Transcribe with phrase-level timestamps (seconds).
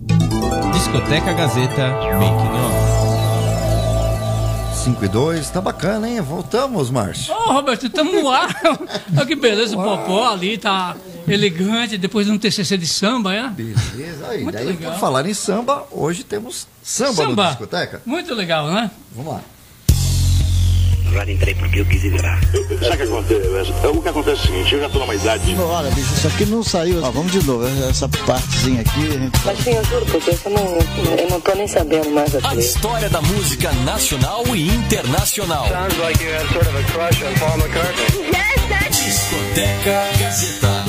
[0.00, 1.88] Discoteca Gazeta
[2.20, 2.98] Making Off.
[4.84, 6.20] 5 e 2, tá bacana, hein?
[6.20, 7.34] Voltamos, Márcio.
[7.34, 8.48] Ô, Roberto, estamos no ar.
[9.16, 13.48] Olha que beleza, o Popó ali tá elegante, depois de um TCC de samba, é?
[13.48, 14.44] Beleza, aí.
[14.44, 14.92] Muito Daí, legal.
[14.92, 18.00] por falar em samba, hoje temos samba, no discoteca.
[18.06, 18.92] Muito legal, né?
[19.16, 19.40] Vamos lá.
[21.10, 22.38] Agora entrei porque eu quis entrar.
[22.42, 23.86] Sabe o que acontece?
[23.86, 25.56] O que acontece é o seguinte, eu já tô numa idade.
[25.58, 27.02] Olha, bicho, isso aqui não saiu.
[27.02, 29.30] Ó, vamos de novo, essa partezinha aqui.
[29.42, 32.34] a Mas sim, eu juro por Deus, eu não, eu não tô nem sabendo mais
[32.34, 32.58] A aqui.
[32.60, 35.66] história da música nacional e internacional.
[38.90, 40.84] Discoteca Gazeta.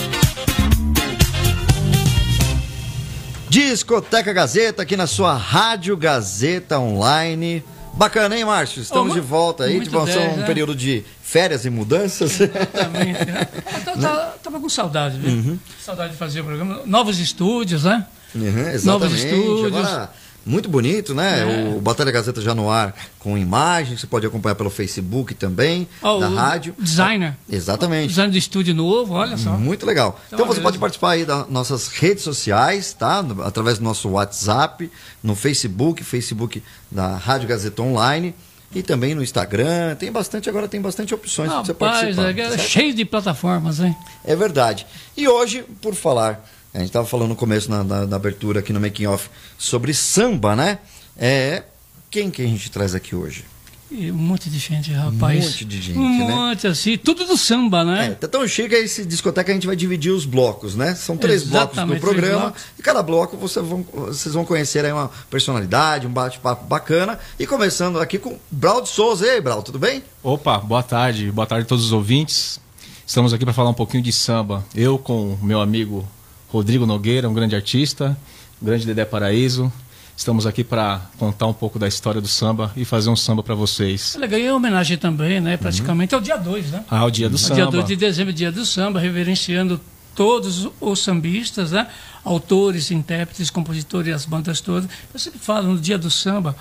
[3.49, 7.63] Discoteca Gazeta, aqui na sua Rádio Gazeta Online.
[7.99, 8.81] Bacana, hein, Márcio?
[8.81, 9.75] Estamos Oh, de volta aí.
[9.75, 10.45] muito Tipo, dez, um né?
[10.45, 12.39] período de férias e mudanças.
[12.39, 13.25] Exatamente.
[13.25, 13.45] né?
[13.75, 15.29] Eu tava, tava- tava com saudade, viu?
[15.29, 15.59] Uhum.
[15.83, 16.81] Saudade de fazer o programa.
[16.85, 18.07] Novos estúdios, né?
[18.33, 19.25] Uhum, exatamente.
[19.25, 19.65] estúdios.
[19.65, 20.11] Agora,
[20.45, 21.41] muito bonito, né?
[21.41, 21.75] É.
[21.75, 26.19] O Batalha Gazeta já no ar com imagens, você pode acompanhar pelo Facebook também, Ó,
[26.19, 26.75] da o rádio.
[26.79, 27.35] Designer.
[27.49, 28.07] Exatamente.
[28.09, 29.51] Design do estúdio novo, olha só.
[29.51, 30.19] Muito legal.
[30.27, 30.63] Então, Então, você beleza.
[30.63, 33.23] pode participar aí das nossas redes sociais, tá?
[33.45, 34.89] Através do nosso WhatsApp,
[35.23, 38.33] no Facebook, Facebook da Rádio Gazeta Online
[38.73, 39.95] e também no Instagram.
[39.95, 42.29] Tem bastante, agora tem bastante opções para você participar.
[42.29, 42.61] é, certo?
[42.61, 43.95] cheio de plataformas, hein?
[44.23, 44.85] É verdade.
[45.17, 48.71] E hoje, por falar, a gente estava falando no começo, na, na- na abertura aqui
[48.73, 50.79] no Making Off, sobre samba, né?
[51.17, 51.63] É,
[52.09, 53.43] quem que a gente traz aqui hoje?
[53.91, 55.43] E um monte de gente, rapaz.
[55.45, 56.27] Um monte de gente, Um né?
[56.35, 56.95] monte, assim.
[56.95, 58.11] Tudo do samba, É, né?
[58.11, 60.93] tá tão chique que esse discoteca a gente vai dividir os blocos, né?
[60.93, 62.39] São três blocos do Exatamente, programa.
[62.41, 62.61] blocos.
[62.77, 67.17] E cada bloco você vão, vocês vão conhecer aí uma personalidade, um bate-papo bacana.
[67.39, 69.25] E começando aqui com Brau de Souza.
[69.25, 70.03] E aí, Brau, tudo bem?
[70.21, 72.59] Opa, boa tarde, boa tarde a todos os ouvintes.
[73.07, 74.63] Estamos aqui para falar um pouquinho de samba.
[74.75, 76.07] Eu com o meu amigo
[76.51, 78.17] Rodrigo Nogueira, um grande artista,
[78.61, 79.71] um grande Dedé Paraíso.
[80.17, 83.55] Estamos aqui para contar um pouco da história do samba e fazer um samba para
[83.55, 84.15] vocês.
[84.17, 85.55] Olha, ganhei homenagem também, né?
[85.55, 86.13] Praticamente.
[86.13, 86.83] É o dia 2, né?
[86.89, 87.55] Ah, o dia do samba.
[87.55, 89.79] Dia 2 de dezembro, dia do samba, reverenciando
[90.15, 91.87] todos os sambistas, né?
[92.25, 94.89] Autores, intérpretes, compositores, as bandas todas.
[95.13, 96.53] Eu sempre falo no dia do samba,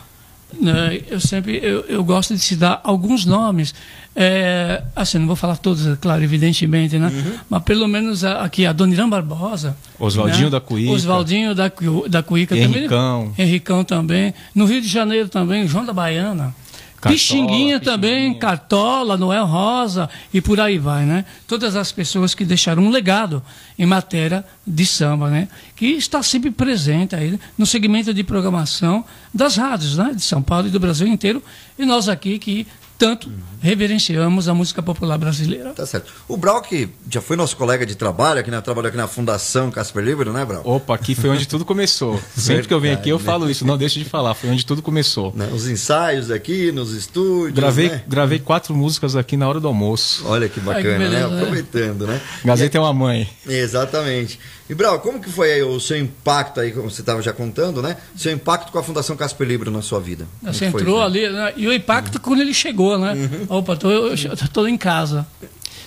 [0.61, 1.01] né?
[1.09, 3.75] eu sempre eu, eu gosto de dar alguns nomes.
[4.21, 7.07] É, assim, não vou falar todos, é claro, evidentemente, né?
[7.07, 7.33] Uhum.
[7.49, 9.77] Mas pelo menos a- aqui a Dona Irã Barbosa.
[9.97, 10.51] Oswaldinho né?
[10.51, 10.91] da Cuíca.
[10.91, 11.71] Oswaldinho da,
[12.09, 13.29] da Cuíca Henricão.
[13.29, 13.47] também.
[13.47, 14.35] Henricão também.
[14.53, 16.53] No Rio de Janeiro também, João da Baiana.
[17.01, 18.41] Cartola, Pixinguinha também, Pixinguinha.
[18.41, 21.25] Cartola, Noel Rosa e por aí vai, né?
[21.47, 23.43] Todas as pessoas que deixaram um legado
[23.79, 25.49] em matéria de samba, né?
[25.77, 30.13] Que está sempre presente aí no segmento de programação das rádios, né?
[30.15, 31.43] De São Paulo e do Brasil inteiro.
[31.79, 32.67] E nós aqui que
[32.99, 35.71] tanto reverenciamos a música popular brasileira.
[35.71, 36.13] Tá certo.
[36.27, 39.71] O Brau, que já foi nosso colega de trabalho, aqui na, trabalhou aqui na Fundação
[39.71, 40.63] Casper Libero, né, Brau?
[40.65, 42.21] Opa, aqui foi onde tudo começou.
[42.37, 43.25] Sempre que eu venho aqui eu né?
[43.25, 45.33] falo isso, não deixo de falar, foi onde tudo começou.
[45.35, 47.55] Né, Os ensaios aqui, nos estúdios.
[47.55, 48.03] Gravei, né?
[48.07, 50.25] gravei quatro músicas aqui na hora do almoço.
[50.27, 51.35] Olha que bacana, Ai, que beleza, né?
[51.35, 51.43] né?
[51.43, 52.21] Aproveitando, né?
[52.45, 53.29] Gazeta é uma mãe.
[53.47, 54.41] Exatamente.
[54.69, 57.81] E, Brau, como que foi aí o seu impacto aí, como você estava já contando,
[57.81, 57.97] né?
[58.17, 60.27] Seu impacto com a Fundação Casper Libero na sua vida?
[60.43, 61.55] Você entrou ali, né?
[61.57, 63.15] e o impacto quando ele chegou, né?
[63.49, 64.15] Opa, tô, eu,
[64.53, 65.27] tô em casa.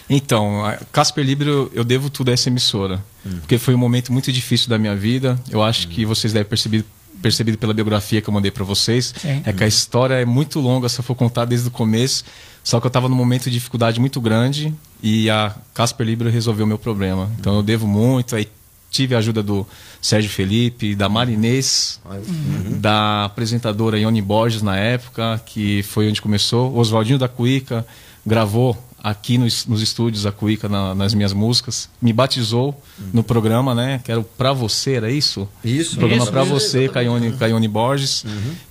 [0.09, 3.03] Então, a Casper Libero, eu devo tudo a essa emissora.
[3.39, 5.39] Porque foi um momento muito difícil da minha vida.
[5.49, 6.83] Eu acho que vocês devem perceber
[7.21, 9.43] percebido pela biografia que eu mandei para vocês, Sim.
[9.45, 12.25] é que a história é muito longa se eu for contar desde o começo.
[12.63, 16.65] Só que eu estava num momento de dificuldade muito grande e a Casper Libero resolveu
[16.65, 17.29] o meu problema.
[17.39, 18.35] Então eu devo muito.
[18.35, 18.47] Aí
[18.91, 19.65] tive a ajuda do
[20.01, 22.79] Sérgio Felipe, da Marinês, Uhum.
[22.79, 26.75] da apresentadora Ione Borges na época, que foi onde começou.
[26.77, 27.83] Oswaldinho da Cuíca
[28.25, 32.79] gravou aqui nos, nos estúdios a Cuíca na- nas minhas músicas, me batizou
[33.11, 33.99] no programa, né?
[34.03, 35.47] Que era o Pra Você, era isso?
[35.63, 35.95] Isso.
[35.95, 38.23] O programa Isso, Pra isso, Você, com a Ione, com a Ione Borges.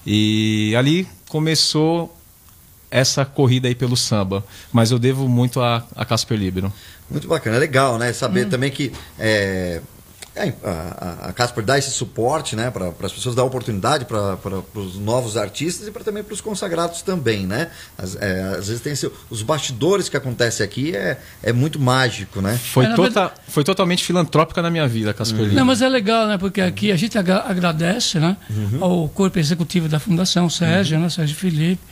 [0.06, 2.14] E ali começou
[2.90, 4.44] essa corrida aí pelo samba.
[4.72, 6.72] Mas eu devo muito a, a Casper Libero.
[7.10, 8.12] Muito bacana, é legal, né?
[8.12, 8.50] Saber Hum.
[8.50, 9.80] também que é,
[10.36, 12.70] a, a- a Casper dá esse suporte, né?
[12.70, 14.38] Para as pessoas dar oportunidade para
[14.74, 17.68] os novos artistas e para também para os consagrados também, né?
[17.98, 22.40] Às, é, às vezes tem esse- os bastidores que acontecem aqui é, é muito mágico,
[22.40, 22.56] né?
[22.72, 25.52] Foi, É, tota- foi totalmente filantrópica na minha vida, Casper.
[25.52, 26.38] Não, mas é legal, né?
[26.38, 28.36] Porque aqui a gente agra- agradece, né?
[28.80, 31.08] Ao corpo executivo da Fundação, Sérgio, né?
[31.10, 31.82] Sérgio Felipe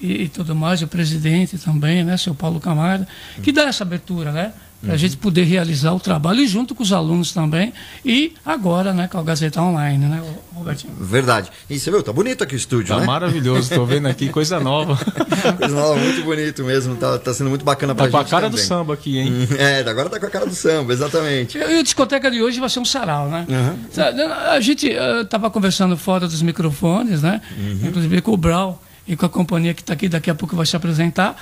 [0.00, 2.16] e, e tudo mais, o presidente também, né?
[2.16, 3.06] Seu Paulo Camargo,
[3.42, 4.52] que dá essa abertura, né?
[4.80, 7.72] Para a gente poder realizar o trabalho e junto com os alunos também.
[8.04, 10.22] E agora, né, com a Gazeta Online, né,
[10.54, 10.92] Robertinho?
[11.00, 11.50] Verdade.
[11.68, 13.06] E você viu, tá bonito aqui o estúdio, Tá né?
[13.06, 14.96] maravilhoso, tô vendo aqui coisa nova.
[15.58, 16.94] Coisa nova, muito bonito mesmo.
[16.96, 18.66] Tá, tá sendo muito bacana pra Tá com a gente cara do também.
[18.66, 19.32] samba aqui, hein?
[19.58, 21.58] É, agora tá com a cara do samba, exatamente.
[21.58, 23.46] E a discoteca de hoje vai ser um sarau, né?
[23.90, 27.40] Sabe, A gente estava conversando fora dos microfones, né?
[27.82, 30.66] Inclusive com o Brau e com a companhia que está aqui, daqui a pouco vai
[30.66, 31.36] se apresentar.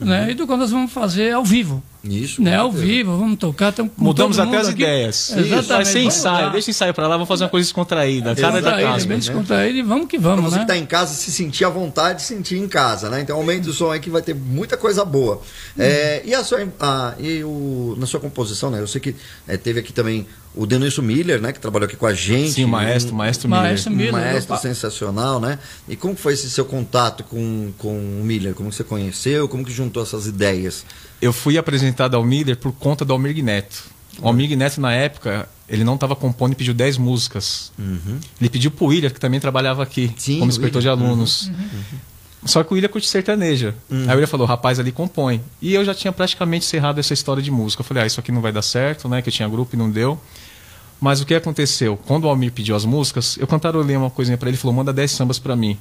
[0.00, 0.32] Né?
[0.32, 1.82] E do qual nós vamos fazer ao vivo.
[2.04, 2.42] Isso.
[2.42, 2.56] Né?
[2.56, 3.72] Ao vivo, vamos tocar.
[3.96, 4.82] Mudamos até as aqui.
[4.82, 5.30] ideias.
[5.30, 5.66] Exatamente.
[5.68, 8.34] Vai ser Vamos ensaio, deixa o ensaio pra lá, vamos fazer uma coisa descontraída.
[8.34, 9.06] Cara da casa.
[9.06, 9.20] bem né?
[9.20, 10.62] descontraído e vamos que Pra vamos, você né?
[10.62, 13.20] que tá em casa se sentir à vontade, sentir em casa, né?
[13.20, 15.40] Então aumente o som aí que vai ter muita coisa boa.
[15.78, 18.80] É, e a sua, a- e o, na sua composição, né?
[18.80, 19.14] Eu sei que
[19.46, 20.26] é, teve aqui também
[20.56, 21.52] o Denilson Miller, né?
[21.52, 22.50] Que trabalhou aqui com a gente.
[22.54, 24.12] Sim, o maestro, Um- maestro, Maestro Miller.
[24.12, 24.62] um Miller, maestro opa.
[24.62, 25.56] sensacional, né?
[25.88, 28.54] E como foi esse seu contato com, com o Miller?
[28.54, 29.48] Como que você conheceu?
[29.48, 30.84] Como que juntou essas ideias?
[31.22, 33.84] Eu fui apresentado ao Miller por conta do Almir Neto.
[34.20, 37.72] O Almir Neto, na época, ele não estava compondo e pediu 10 músicas.
[38.40, 41.50] Ele pediu pro William, que também trabalhava aqui, Sim, como inspetor de alunos.
[42.44, 43.72] Só que o William curte sertaneja.
[43.88, 45.40] Aí o William falou, rapaz, ali compõe.
[45.62, 47.82] E eu já tinha praticamente encerrado essa história de música.
[47.82, 49.22] Eu falei, ah, isso aqui não vai dar certo, né?
[49.22, 50.20] Que eu tinha grupo e não deu.
[51.00, 51.96] Mas o que aconteceu?
[52.04, 54.92] Quando o Almir pediu as músicas, eu cantarolei uma coisinha pra ele, ele falou, manda
[54.92, 55.78] 10 sambas pra mim.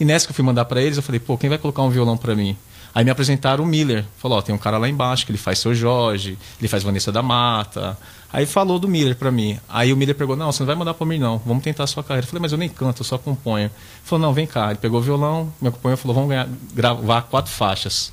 [0.00, 1.90] E nessa que eu fui mandar pra eles, eu falei, pô, quem vai colocar um
[1.90, 2.56] violão pra mim?
[2.94, 4.04] Aí me apresentaram o Miller.
[4.18, 7.12] Falou, ó, tem um cara lá embaixo que ele faz seu Jorge, ele faz Vanessa
[7.12, 7.96] da Mata.
[8.32, 9.58] Aí falou do Miller pra mim.
[9.68, 11.86] Aí o Miller pegou, não, você não vai mandar pra mim não, vamos tentar a
[11.86, 12.24] sua carreira.
[12.24, 13.64] Eu falei, mas eu nem canto, eu só componho.
[13.66, 13.72] Ele
[14.04, 14.70] falou, não, vem cá.
[14.70, 18.12] Ele pegou o violão, me acompanhou, falou, vamos ganhar- gravar quatro faixas.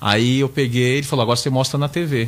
[0.00, 2.22] Aí eu peguei, ele falou, agora você mostra na TV.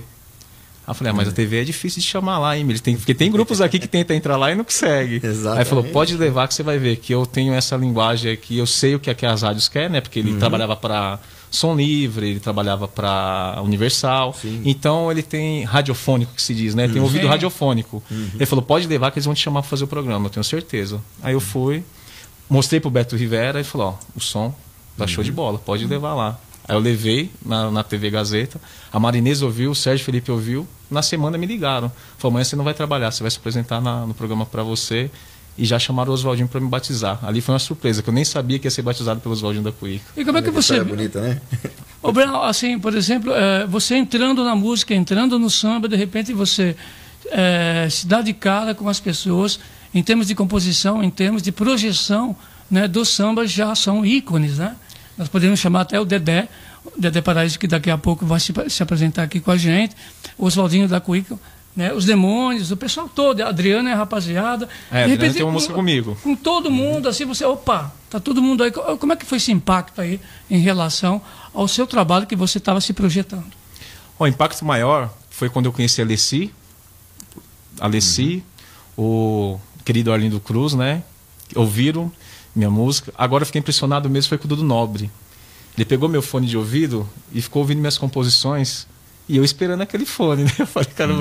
[0.87, 2.81] Aí eu falei, ah, mas a TV é difícil de chamar lá, hein, Miller?
[2.81, 5.21] Tem, porque tem grupos aqui que tenta entrar lá e não consegue.
[5.25, 5.59] Exatamente.
[5.61, 8.67] Aí falou, pode levar que você vai ver que eu tenho essa linguagem aqui, eu
[8.67, 10.01] sei o que, é que as rádios querem, né?
[10.01, 11.19] Porque ele trabalhava para
[11.55, 14.35] Som Livre, ele trabalhava para Universal.
[14.65, 16.89] Então ele tem radiofônico que se diz, né?
[16.89, 17.29] Tem ouvido Sim.
[17.29, 18.03] radiofônico.
[18.35, 20.45] Ele falou, pode levar que eles vão te chamar para fazer o programa, eu tenho
[20.45, 21.01] certeza.
[21.23, 21.85] Aí eu fui,
[22.51, 24.55] mostrei pro Beto Rivera e falou, ó, o som
[24.97, 26.39] tá show de bola, pode levar lá.
[26.67, 28.59] Aí eu levei na, na TV Gazeta,
[28.93, 31.93] a Marinesa ouviu, o Sérgio Felipe ouviu, na semana me ligaram.
[32.17, 35.11] Falou, amanhã você não vai trabalhar, você vai se apresentar na- no programa para você.
[35.57, 37.19] E já chamaram o Oswaldinho para me batizar.
[37.23, 39.71] Ali foi uma surpresa, que eu nem sabia que ia ser batizado pelo Oswaldinho da
[39.71, 40.05] Cuíca.
[40.17, 40.79] E como é que você.
[40.79, 41.41] É bonita, né?
[42.03, 46.33] Ô, Breno, assim, por exemplo, é, você entrando na música, entrando no samba, de repente
[46.33, 46.77] você
[47.31, 49.61] é, se dá de cara com as pessoas,
[49.95, 52.37] em termos de composição, em termos de projeção
[52.71, 54.75] né, do samba, já são ícones, né?
[55.17, 56.49] Nós podemos chamar até o Dedé,
[56.85, 59.95] o Dedé Paraíso, que daqui a pouco vai se, se apresentar aqui com a gente,
[60.37, 61.39] o Oswaldinho da Cuíca,
[61.77, 64.69] né, os demônios, o pessoal todo, a Adriana e a rapaziada.
[64.91, 66.17] É, De Adriana tem uma com- música comigo.
[66.23, 68.71] Com todo mundo, assim, você, opa, tá todo mundo aí.
[68.71, 71.21] Co- Como é que foi esse impacto aí em relação
[71.53, 73.45] ao seu trabalho que você estava se projetando?
[74.19, 76.53] O impacto maior foi quando eu conheci a Alessi,
[77.81, 78.45] a Alessi,
[78.97, 81.03] o querido Arlindo Cruz, né?
[81.57, 82.11] Ouviram
[82.55, 83.13] minha música.
[83.19, 85.11] Agora eu fiquei impressionado mesmo foi com o Dudu Nobre.
[85.77, 88.87] Ele pegou meu fone de ouvido e ficou ouvindo minhas composições.
[89.29, 90.51] E eu esperando aquele fone, né?
[90.59, 91.13] Eu falei, cara,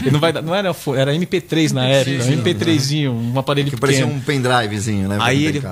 [0.00, 0.42] ele não vai dar.
[0.42, 3.80] Não era fone, era MP3 na época, um MP3zinho, um aparelho Que pequeno.
[4.00, 5.18] parecia um pendrivezinho, né?
[5.20, 5.62] Aí ele.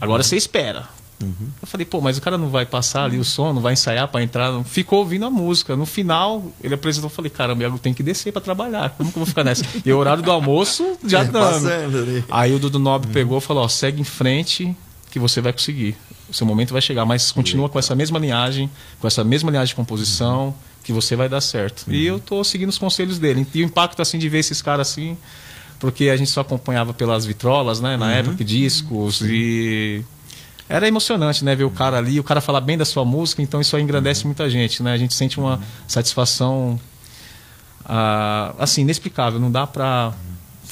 [0.00, 0.88] Agora você espera.
[1.20, 4.08] Eu falei, pô, mas o cara não vai passar ali o som, não vai ensaiar
[4.08, 4.50] para entrar.
[4.50, 4.64] não.
[4.64, 5.76] Ficou ouvindo a música.
[5.76, 8.90] No final, ele apresentou eu falei, caramba, eu tenho que descer para trabalhar.
[8.90, 9.64] Como que eu vou ficar nessa?
[9.86, 12.24] E o horário do almoço já É, dando.
[12.28, 14.76] Aí o Dudu Nobre pegou e falou, ó, segue em frente
[15.12, 15.96] que você vai conseguir.
[16.28, 18.68] O seu momento vai chegar, mas continua com essa mesma linhagem,
[18.98, 20.52] com essa mesma linhagem de composição,
[20.82, 21.84] que você vai dar certo.
[21.92, 23.46] E eu tô seguindo os conselhos dele.
[23.54, 25.16] E o impacto assim de ver esses caras assim,
[25.78, 30.04] porque a gente só acompanhava pelas vitrolas, né, na época, discos e
[30.68, 33.60] era emocionante, né, ver o cara ali, o cara falar bem da sua música, então
[33.60, 34.92] isso aí engrandece muita gente, né?
[34.92, 36.80] A gente sente uma satisfação
[37.84, 40.14] ah, assim, inexplicável, não dá pra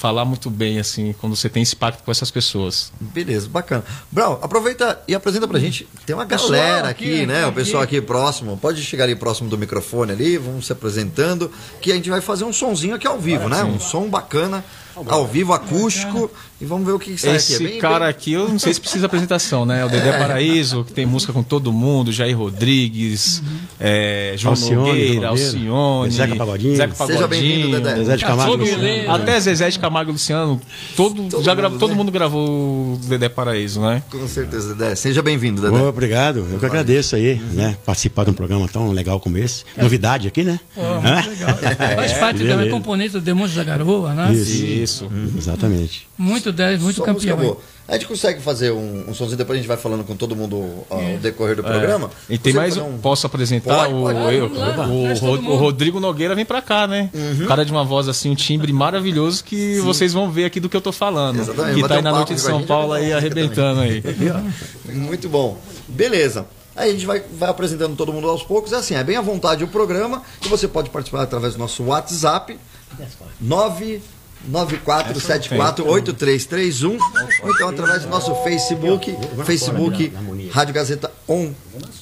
[0.01, 2.91] falar muito bem assim quando você tem esse pacto com essas pessoas.
[2.99, 3.83] Beleza, bacana.
[4.11, 5.87] Brau, aproveita e apresenta pra gente.
[6.07, 7.45] Tem uma galera aqui, aqui, né?
[7.45, 7.55] O aqui.
[7.57, 8.57] pessoal aqui próximo.
[8.57, 11.51] Pode chegar ali próximo do microfone ali, vamos se apresentando.
[11.79, 13.63] Que a gente vai fazer um sonzinho aqui ao vivo, né?
[13.63, 14.65] Um som bacana,
[15.07, 16.29] ao vivo, acústico.
[16.59, 17.65] E vamos ver o que sai Esse aqui.
[17.65, 19.83] É bem- cara bem- aqui, eu não sei se precisa apresentação, né?
[19.83, 23.41] O Dedé Paraíso, que tem música com todo mundo, Jair Rodrigues,
[23.79, 26.75] é, João Alcione, Nogueira, Alcione, Zeca Pagodinho.
[26.75, 27.95] Zeca Seja bem-vindo, Pagodinho, Dedé.
[27.95, 28.51] Zezé de Camargo.
[28.51, 29.11] Todo Luciano.
[29.11, 30.61] Até Zezé de Camargo e Luciano,
[30.95, 31.95] todo, já gra- mundo, todo né?
[31.95, 32.47] mundo gravou
[32.93, 34.03] o Dedé Paraíso, né?
[34.11, 34.93] Com certeza, Dedé.
[34.93, 35.75] Seja bem-vindo, Dedé.
[35.75, 37.75] Ô, obrigado, eu que agradeço aí, né?
[37.83, 39.63] Participar de um programa tão legal como esse.
[39.75, 40.59] Novidade aqui, né?
[40.77, 41.57] Muito legal.
[41.95, 42.69] Faz parte também beleza.
[42.71, 44.31] componente do Demônios da Garoa, né?
[44.31, 44.80] Isso.
[44.83, 45.05] Isso.
[45.05, 46.07] Hum, exatamente.
[46.17, 47.37] Muito 10, muito campeão.
[47.37, 47.57] boa.
[47.87, 50.85] A gente consegue fazer um, um somzinho, depois a gente vai falando com todo mundo
[50.89, 51.69] ó, ao decorrer do É.
[51.69, 52.09] programa.
[52.29, 52.97] E tem mais fazer um.
[52.99, 53.75] Posso apresentar?
[53.87, 54.35] Pode, o, pode.
[54.35, 55.55] eu- Vamos lá, o, todo o mundo.
[55.57, 57.09] Rodrigo Nogueira vem pra cá, né?
[57.13, 57.43] Uhum.
[57.43, 60.69] Um cara de uma voz assim, um timbre maravilhoso que vocês vão ver aqui do
[60.69, 61.39] que eu tô falando.
[61.41, 64.01] Exatamente, Que tá aí um na noite de São Paulo aí arrebentando aí.
[64.93, 65.57] Muito bom.
[65.87, 66.45] Beleza.
[66.73, 68.71] Aí a gente vai, vai apresentando todo mundo aos poucos.
[68.71, 71.83] É assim, é bem à vontade o programa e você pode participar através do nosso
[71.83, 72.57] WhatsApp
[74.49, 76.97] 994748331
[77.43, 80.11] ou então através do nosso Facebook, Facebook
[80.51, 81.51] Rádio Gazeta On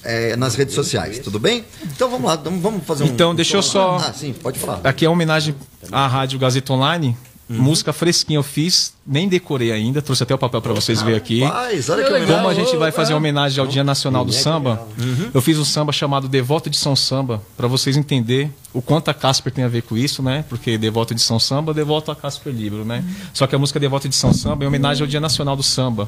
[0.03, 1.63] é, nas redes sociais, tudo bem?
[1.83, 3.07] Então vamos lá, vamos vamos fazer um.
[3.07, 4.81] Então, deixa eu só- Ah, sim, pode falar.
[4.83, 5.55] Aqui é uma homenagem
[5.91, 7.15] à Rádio Gazeta Online.
[7.49, 7.57] Uhum.
[7.57, 11.41] Música fresquinha eu fiz, nem decorei ainda, trouxe até o papel para vocês verem aqui.
[11.41, 12.37] Rapaz, olha que Legal.
[12.37, 14.87] Como a gente vai fazer homenagem ao Dia Nacional do Samba,
[15.33, 19.15] eu fiz um samba chamado Devoto de São Samba, para vocês entenderem o quanto a
[19.15, 20.45] Casper tem a ver com isso, né?
[20.47, 23.03] Porque Devoto de São Samba, devoto a Casper Libro, né?
[23.33, 26.07] Só que a música Devoto de São Samba é homenagem ao Dia Nacional do Samba.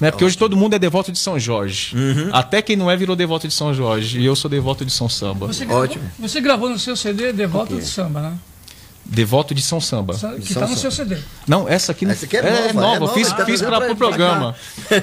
[0.00, 0.10] Né?
[0.10, 1.94] Porque hoje todo mundo é devoto de São Jorge.
[2.32, 4.20] Até quem não é virou devoto de São Jorge.
[4.20, 5.46] E eu sou devoto de São Samba.
[5.46, 6.04] Você gravou, Ótimo.
[6.18, 8.38] você gravou no seu CD Devoto de Samba, né?
[9.08, 10.14] Devoto de São Samba.
[10.42, 11.16] Que tá no seu CD.
[11.46, 12.96] Não, essa aqui não Essa aqui é é, nova, nova.
[12.96, 14.54] é nova, fiz tá fiz para o programa.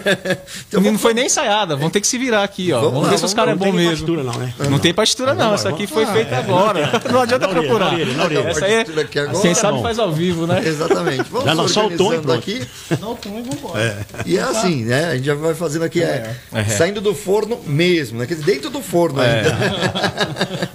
[0.67, 1.75] Então, não foi nem ensaiada.
[1.75, 2.77] Vão ter que se virar aqui, ó.
[2.79, 3.89] Vamos Vamos, lá, ver se os caras é Não bom mesmo.
[3.91, 4.53] partitura, não, né?
[4.69, 5.53] Não tem partitura, não.
[5.53, 7.01] Essa aqui foi feita agora.
[7.12, 7.93] Não adianta procurar.
[8.00, 9.39] Essa aí, Partitura aqui agora.
[9.39, 9.83] quem sabe bom.
[9.83, 10.62] faz ao vivo, né?
[10.65, 11.24] Exatamente.
[11.29, 12.65] Vamos Já não, só o tom aqui.
[12.89, 14.07] Dá o tom e vambora.
[14.25, 15.05] E é assim, né?
[15.12, 16.63] A gente já vai fazendo aqui, é, É.
[16.65, 18.25] saindo do forno mesmo, né?
[18.25, 19.55] Dentro do forno ainda.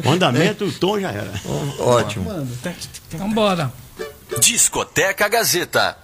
[0.05, 1.33] O andamento, o tom já era.
[1.81, 2.31] Ótimo.
[3.09, 3.73] Então bora.
[4.41, 5.97] Discoteca Gazeta.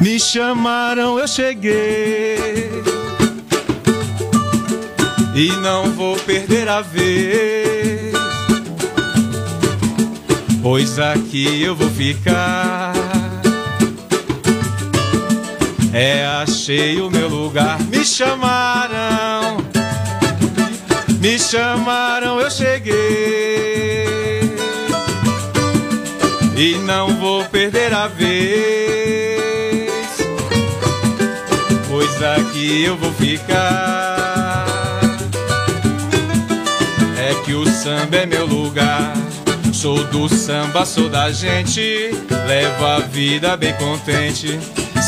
[0.00, 2.70] Me chamaram, eu cheguei.
[5.34, 8.14] E não vou perder a vez.
[10.62, 12.92] Pois aqui eu vou ficar.
[15.92, 17.78] É, achei o meu lugar.
[17.84, 19.69] Me chamaram.
[21.20, 22.94] Me chamaram, eu cheguei.
[26.56, 29.90] E não vou perder a vez.
[31.90, 34.66] Pois aqui eu vou ficar.
[37.18, 39.12] É que o samba é meu lugar.
[39.74, 42.12] Sou do samba, sou da gente.
[42.46, 44.58] Levo a vida bem contente.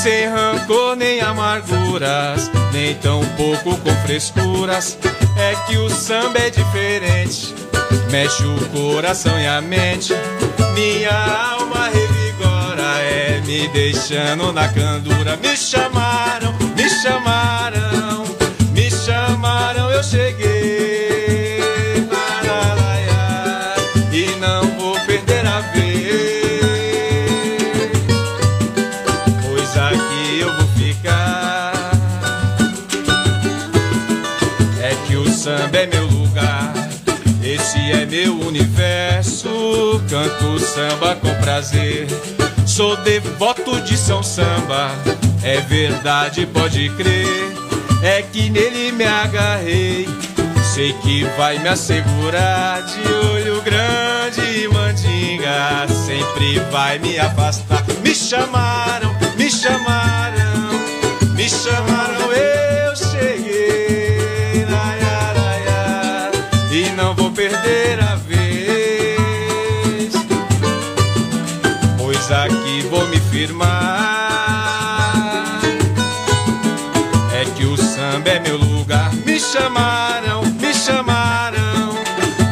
[0.02, 2.50] Sem rancor nem amarguras.
[2.70, 4.98] Nem tão pouco com frescuras.
[5.36, 7.54] É que o samba é diferente.
[8.10, 10.12] Mexe o coração e a mente.
[10.74, 12.82] Minha alma revigora.
[13.00, 15.36] É me deixando na candura.
[15.36, 18.24] Me chamaram, me chamaram.
[18.72, 20.51] Me chamaram, eu cheguei.
[40.12, 42.06] Canto samba com prazer.
[42.66, 44.90] Sou devoto de São Samba.
[45.42, 47.50] É verdade, pode crer.
[48.02, 50.06] É que nele me agarrei.
[50.74, 55.88] Sei que vai me assegurar de olho grande e mandinga.
[55.88, 57.82] Sempre vai me afastar.
[58.04, 60.72] Me chamaram, me chamaram,
[61.34, 64.66] me chamaram, eu cheguei.
[64.68, 66.30] Laia, laia,
[66.70, 68.01] e não vou perder
[72.32, 73.92] aqui vou me firmar.
[77.32, 79.12] É que o samba é meu lugar.
[79.26, 81.94] Me chamaram, me chamaram,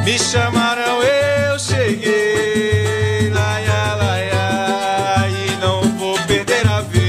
[0.04, 3.30] me chamaram, eu cheguei.
[3.30, 7.00] Laia, laia, e não vou perder a vez.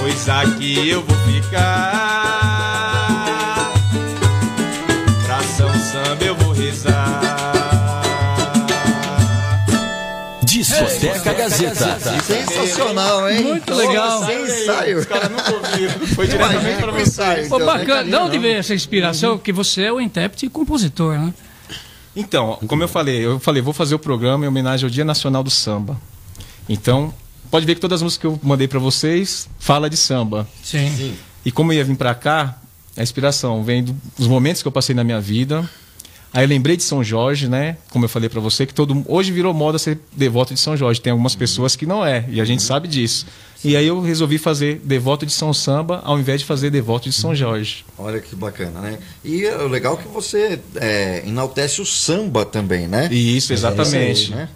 [0.00, 1.98] Pois aqui eu vou ficar.
[5.26, 6.37] Pra São Samba eu
[11.48, 12.20] Gazeta.
[12.22, 13.42] Sensacional, hein?
[13.42, 14.24] Muito legal.
[14.24, 14.98] Sem ensaio.
[14.98, 16.06] Os caras nunca ouviram.
[16.14, 18.02] Foi diretamente ensaio, Pô, então, bacana.
[18.04, 18.10] né?
[18.10, 19.36] De onde veio essa inspiração?
[19.38, 21.32] Porque você é o intérprete e compositor, né?
[22.16, 25.42] Então, como eu falei, eu falei, vou fazer o programa em homenagem ao Dia Nacional
[25.42, 25.96] do Samba.
[26.68, 27.14] Então,
[27.50, 30.46] pode ver que todas as músicas que eu mandei pra vocês fala de samba.
[30.62, 31.14] Sim.
[31.44, 32.58] E como eu ia vir pra cá,
[32.96, 35.68] a inspiração vem do- dos momentos que eu passei na minha vida.
[36.32, 37.76] Aí lembrei de São Jorge, né?
[37.90, 41.00] Como eu falei pra você, que todo hoje virou moda ser devoto de São Jorge.
[41.00, 43.26] Tem algumas pessoas que não é, e a gente sabe disso.
[43.64, 47.14] E aí eu resolvi fazer Devoto de São Samba ao invés de fazer Devoto de
[47.14, 47.84] São Jorge.
[47.98, 48.98] Olha que bacana, né?
[49.24, 53.08] E é legal que você é, enaltece o samba também, né?
[53.12, 53.96] Isso, exatamente.
[53.96, 54.48] É isso aí, né?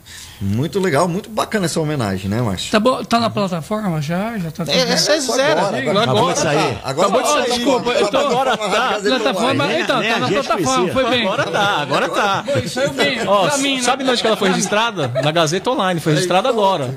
[0.42, 2.72] Muito legal, muito bacana essa homenagem, né, Márcio?
[2.72, 4.36] Tá, bom, tá na plataforma já?
[4.38, 5.60] Já tá É, essa é zero.
[5.60, 6.78] agora, Agora, Acabou de sair.
[6.82, 7.34] Agora Acabou de tá.
[7.34, 7.52] sair.
[7.52, 8.98] Desculpa, eu tô agora tá.
[9.00, 11.22] Plataforma, então, tá na plataforma, foi bem.
[11.22, 12.44] Agora tá, agora tá.
[12.64, 13.18] Isso saiu bem.
[13.26, 15.08] Ó, pra mim, sabe onde que ela foi registrada?
[15.22, 16.92] Na Gazeta Online, foi registrada agora.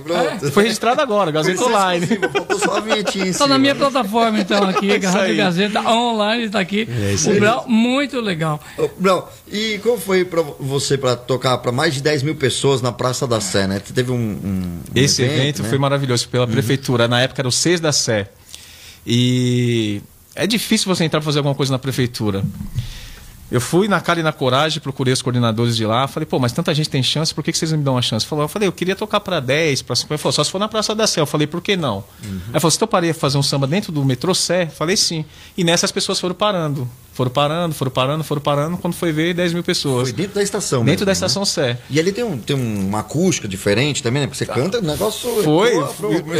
[0.52, 2.08] Foi registrada agora, Gazeta Online.
[3.38, 5.38] Tá na minha plataforma, então, aqui, Isso Rádio.
[5.38, 6.88] Gazeta online, tá aqui.
[7.28, 7.40] o.
[7.40, 8.60] Brau, muito legal.
[8.98, 12.92] Brão, e como foi pra você para tocar para mais de 10 mil pessoas na
[12.92, 13.82] Praça da Sé, né?
[13.84, 15.70] Você teve um, um- Esse evento, né?
[15.70, 17.08] foi maravilhoso pela prefeitura.
[17.08, 18.30] Na época era o Seis da Sé.
[19.06, 20.01] E
[20.34, 22.44] é difícil você entrar para fazer alguma coisa na prefeitura.
[23.51, 26.51] Eu fui na cara e na coragem, procurei os coordenadores de lá, falei, pô, mas
[26.51, 28.25] tanta gente tem chance, por que, que vocês não me dão uma chance?
[28.25, 30.13] Falou, eu falei, eu queria tocar para 10, para 50.
[30.15, 31.22] Ele falou, só se for na Praça da Sé.
[31.22, 32.04] Eu falei, por que não?
[32.51, 34.65] Aí falou, você toparia fazer um samba dentro do metrô Sé?
[34.65, 35.24] Falei, sim.
[35.56, 36.89] E nessas pessoas foram parando.
[37.15, 38.77] Foram parando, foram parando, foram parando.
[38.77, 40.10] Quando foi ver, 10 mil pessoas.
[40.10, 41.13] Foi dentro da estação Dentro mesmo, da né?
[41.13, 41.77] estação Sé.
[41.89, 44.27] E ali tem, um, tem uma acústica diferente também, né?
[44.27, 45.72] Porque você canta, o negócio Foi,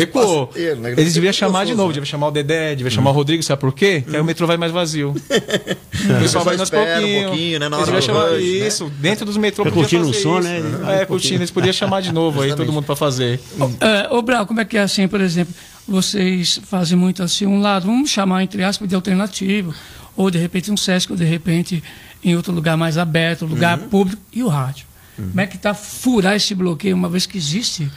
[0.02, 0.52] ecoou.
[0.80, 0.92] né?
[0.98, 1.94] Eles deviam chamar de novo, né?
[1.94, 4.04] deviam chamar o Dedé, deviam chamar o Rodrigo, sabe por quê?
[4.06, 5.12] Que aí o metrô vai mais vazio.
[5.16, 7.28] o pessoal vai mais espera um pouquinho.
[7.28, 8.68] pouquinho, né, na Eles hora deviam do chamar rush, né?
[8.68, 10.48] isso, dentro dos metrô Fica podia curtindo o som, isso.
[10.50, 11.00] né?
[11.00, 13.40] É, um curtindo, eles podiam chamar de novo aí, todo mundo pra fazer.
[13.80, 15.54] É, ô, Brau, como é que é assim, por exemplo,
[15.88, 19.74] vocês fazem muito assim, um lado, vamos chamar, entre aspas, de alternativo,
[20.16, 21.84] ou de repente um Sesc, ou de repente
[22.24, 23.90] em outro lugar mais aberto, lugar Uhum.
[23.90, 24.86] público, e o rádio.
[25.16, 27.90] Como é que está furar esse bloqueio, uma vez que existe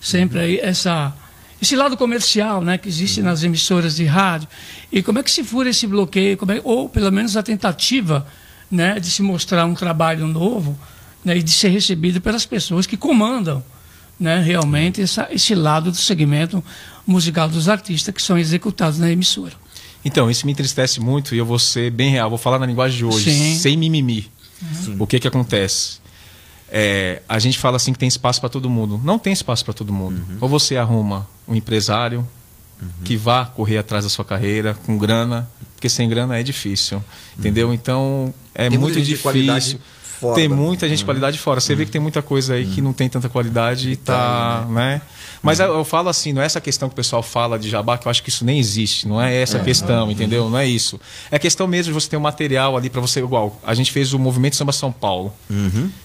[0.00, 1.14] sempre aí essa,
[1.62, 3.26] esse lado comercial, né, que existe Uhum.
[3.26, 4.48] nas emissoras de rádio,
[4.92, 8.26] e como é que se fura esse bloqueio, como é- ou pelo menos a tentativa
[8.70, 10.76] né, de se mostrar um trabalho novo
[11.24, 13.62] né, e de ser recebido pelas pessoas que comandam
[14.18, 16.62] né, realmente essa, esse lado do segmento
[17.06, 19.52] musical dos artistas que são executados na emissora.
[20.04, 22.98] Então, isso me entristece muito e eu vou ser bem real, vou falar na linguagem
[22.98, 23.58] de hoje, Sim.
[23.58, 24.30] sem mimimi.
[24.98, 25.98] O que que acontece?
[26.68, 29.00] É, a gente fala assim que tem espaço para todo mundo.
[29.02, 30.16] Não tem espaço para todo mundo.
[30.16, 30.38] Uhum.
[30.40, 32.26] Ou você arruma um empresário
[33.04, 37.02] que vá correr atrás da sua carreira com grana, porque sem grana é difícil,
[37.38, 37.72] entendeu?
[37.72, 38.70] Então é Uhum.
[38.70, 39.80] Tem muito muita gente de qualidade difícil.
[40.20, 41.60] fora Tem muita gente de qualidade fora.
[41.60, 45.00] Você vê que tem muita coisa aí que não tem tanta qualidade e tá, né?
[45.46, 47.96] Mas eu, eu falo assim, não é essa questão que o pessoal fala de jabá,
[47.96, 50.50] que eu acho que isso nem existe, não é essa questão, entendeu?
[50.50, 51.00] Não é isso.
[51.30, 53.58] É questão mesmo de você ter um material ali para você igual.
[53.64, 55.32] A gente fez o Movimento Samba São Paulo.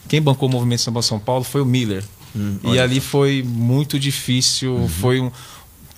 [0.08, 2.04] Quem bancou o Movimento Samba São Paulo foi o Miller.
[2.64, 5.30] e ali foi muito difícil, foi um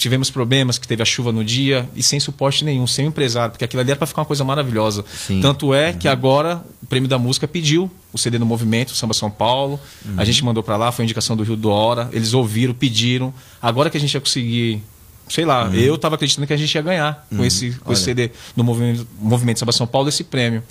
[0.03, 3.63] tivemos problemas que teve a chuva no dia e sem suporte nenhum, sem empresário, porque
[3.63, 5.05] aquilo ali era para ficar uma coisa maravilhosa.
[5.15, 5.39] Sim.
[5.39, 9.31] Tanto é que agora o Prêmio da Música pediu o CD no Movimento, Samba São
[9.31, 9.79] Paulo.
[10.17, 12.09] A gente mandou para lá, foi indicação do Rio do Hora.
[12.11, 13.33] Eles ouviram, pediram.
[13.61, 14.83] Agora que a gente ia conseguir,
[15.29, 18.29] sei lá, eu estava acreditando que a gente ia ganhar com esse, com esse CD
[18.57, 20.61] no Movimento, Movimento Samba São Paulo esse prêmio.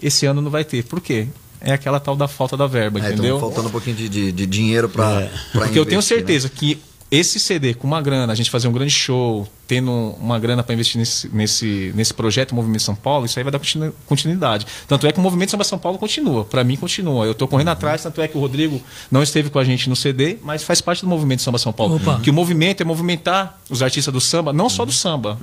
[0.00, 0.84] Esse ano não vai ter.
[0.84, 1.26] Por quê?
[1.60, 3.40] É aquela tal da falta da verba, É, entendeu?
[3.40, 6.78] faltando um pouquinho de, de, de dinheiro para Porque eu tenho certeza que
[7.10, 9.90] esse CD com uma grana, a gente fazer um grande show, tendo
[10.20, 13.58] uma grana para investir nesse, nesse, nesse projeto Movimento São Paulo, isso aí vai dar
[13.58, 14.66] continu- continuidade.
[14.88, 16.44] Tanto é que o Movimento Samba São Paulo continua.
[16.44, 17.24] Para mim, continua.
[17.24, 19.94] Eu estou correndo atrás, tanto é que o Rodrigo não esteve com a gente no
[19.96, 21.96] CD, mas faz parte do Movimento Samba São Paulo.
[21.96, 22.20] Opa.
[22.20, 25.38] Que o movimento é movimentar os artistas do samba, não só do samba.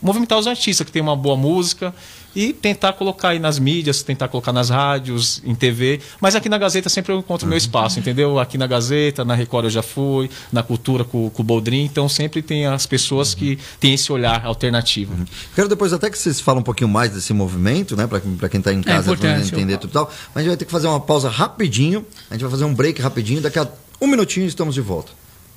[0.00, 1.94] Movimentar os artistas que tem uma boa música
[2.34, 6.00] e tentar colocar aí nas mídias, tentar colocar nas rádios, em TV.
[6.20, 8.38] Mas aqui na Gazeta sempre eu encontro meu espaço, entendeu?
[8.38, 11.84] Aqui na Gazeta, na Record eu já fui, na Cultura com, com o Boldrin.
[11.84, 15.14] Então sempre tem as pessoas que têm esse olhar alternativo.
[15.54, 18.06] Quero depois até que vocês falem um pouquinho mais desse movimento, né?
[18.06, 19.52] Para quem está em casa importante.
[19.52, 20.12] entender tudo e tal.
[20.34, 22.06] Mas a gente vai ter que fazer uma pausa rapidinho.
[22.30, 23.40] A gente vai fazer um break rapidinho.
[23.40, 23.66] Daqui a
[24.00, 25.10] um minutinho estamos de volta.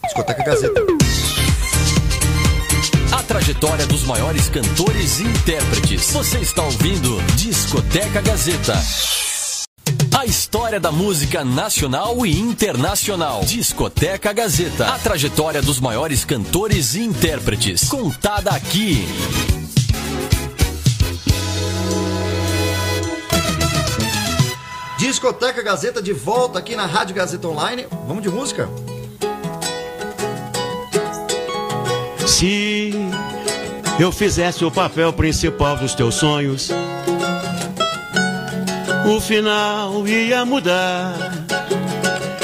[0.03, 0.81] Discoteca Gazeta.
[3.31, 6.11] A trajetória dos maiores cantores e intérpretes.
[6.11, 8.73] Você está ouvindo Discoteca Gazeta.
[10.19, 13.39] A história da música nacional e internacional.
[13.45, 14.85] Discoteca Gazeta.
[14.85, 17.87] A trajetória dos maiores cantores e intérpretes.
[17.87, 19.07] Contada aqui.
[24.97, 27.87] Discoteca Gazeta de volta aqui na Rádio Gazeta Online.
[28.05, 28.69] Vamos de música?
[32.41, 32.80] Se
[33.99, 36.69] eu fizesse o papel principal dos teus sonhos,
[39.05, 41.15] o final ia mudar.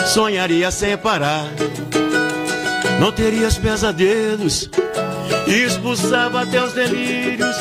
[0.07, 1.47] Sonharia sem parar,
[2.99, 4.69] não terias pesadelos,
[5.45, 7.55] expulsava teus delírios,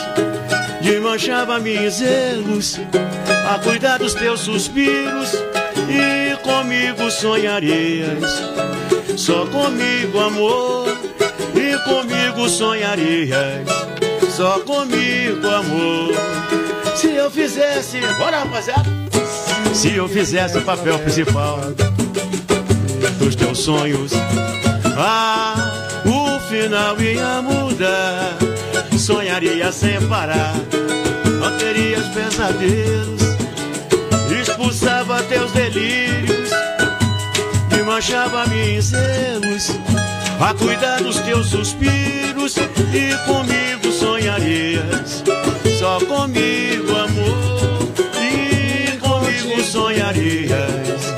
[0.80, 2.80] desmanchava meus erros,
[3.50, 5.32] a cuidar dos teus suspiros,
[5.88, 8.42] e comigo sonharias,
[9.16, 10.75] só comigo amor
[11.76, 13.68] e e comigo sonharias.
[14.34, 16.14] Só comigo, amor.
[16.94, 18.84] Se eu fizesse, bora rapaziada.
[19.74, 21.60] Se eu fizesse o papel principal
[23.18, 24.12] dos teus sonhos,
[24.96, 25.54] ah,
[26.06, 28.36] o final ia mudar.
[28.98, 30.54] Sonharia sem parar,
[31.38, 33.20] não terias pesadelos,
[34.40, 36.50] expulsava teus delírios,
[37.70, 39.70] me manchava meus zelos,
[40.40, 45.22] a cuidar dos teus suspiros e comigo sonharias,
[45.78, 51.14] só comigo amor e comigo sonharias,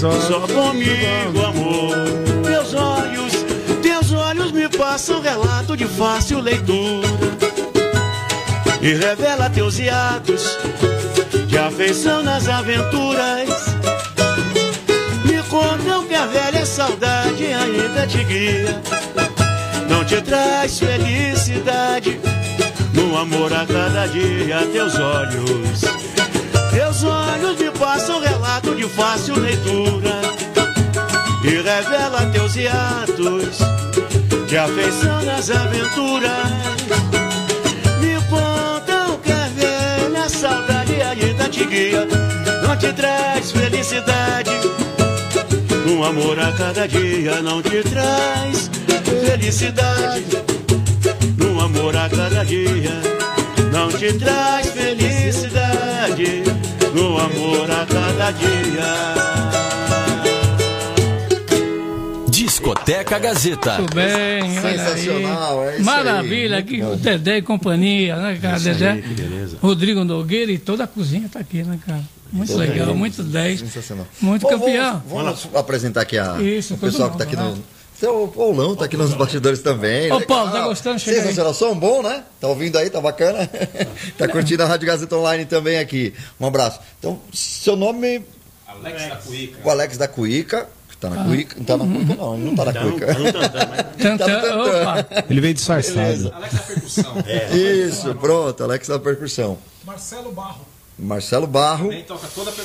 [0.00, 1.96] só comigo amor.
[2.44, 3.32] Teus olhos,
[3.82, 7.08] teus olhos me passam relato de fácil leitura
[8.80, 10.58] e revela teus hiatos
[11.46, 13.48] de afeição nas aventuras.
[15.78, 18.82] Contam que a velha saudade ainda te guia,
[19.88, 22.20] não te traz felicidade.
[22.92, 25.80] No amor a cada dia, teus olhos,
[26.72, 30.20] teus olhos me passam relato de fácil leitura
[31.44, 33.58] e revela teus hiatos
[34.48, 36.48] de afeição nas aventuras.
[38.00, 42.06] Me contam que a velha saudade ainda te guia,
[42.66, 44.77] não te traz felicidade.
[45.88, 48.70] Um amor a cada dia não te traz
[49.24, 50.24] felicidade.
[51.42, 53.00] Um amor a cada dia
[53.72, 56.42] não te traz felicidade.
[56.94, 59.18] Um amor a cada dia.
[62.30, 63.78] Discoteca Gazeta.
[63.78, 65.68] Muito bem, olha Sensacional, aí.
[65.68, 66.62] é isso Maravilha, aí.
[66.62, 68.56] aqui o Dedé e companhia, né, cara?
[68.56, 69.56] Isso aí, Dedé, que beleza.
[69.60, 72.02] Rodrigo Nogueira e toda a cozinha tá aqui, né, cara?
[72.32, 72.96] Muito legal, bem.
[72.96, 73.60] muito 10.
[73.60, 74.06] Sensacional.
[74.20, 75.02] Muito Bom, campeão.
[75.08, 77.78] Vamos, vamos apresentar aqui a, Isso, o pessoal que está aqui mundo, no.
[77.98, 80.12] Seu Paulão está aqui nos bastidores também.
[80.12, 80.20] Ô.
[80.20, 81.00] Paulo, tá gostando?
[81.00, 81.22] Chega aí.
[81.22, 82.22] Sensacional, som bom, né?
[82.40, 83.48] Tá ouvindo aí, tá bacana?
[84.16, 86.14] tá curtindo a Rádio Gazeta Online também aqui.
[86.38, 86.78] Um abraço.
[86.98, 88.22] Então, seu nome.
[88.68, 89.58] Alex da Cuica.
[89.64, 90.68] O Alex da Cuica.
[90.88, 91.56] que Tá na Cuica?
[91.58, 92.34] Não tá na Cuica, não.
[92.34, 93.06] Ele não tá na Tá Cuica.
[93.16, 95.24] tá Tá opa.
[95.28, 96.32] Ele veio disfarçado.
[96.36, 97.14] Alex da Percussão.
[97.52, 99.58] Isso, pronto, Alex da percussão.
[99.84, 100.64] Marcelo Barro.
[100.98, 101.90] Marcelo Barro.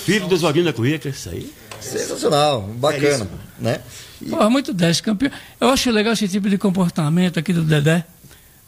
[0.04, 1.52] Filho do Oswaldinho da Cuíca, isso aí.
[1.80, 3.28] sensacional, bacana,
[3.60, 3.82] né?
[4.30, 5.32] Pô, muito 10 campeão.
[5.60, 8.06] Eu acho legal esse tipo de comportamento aqui do Dedé,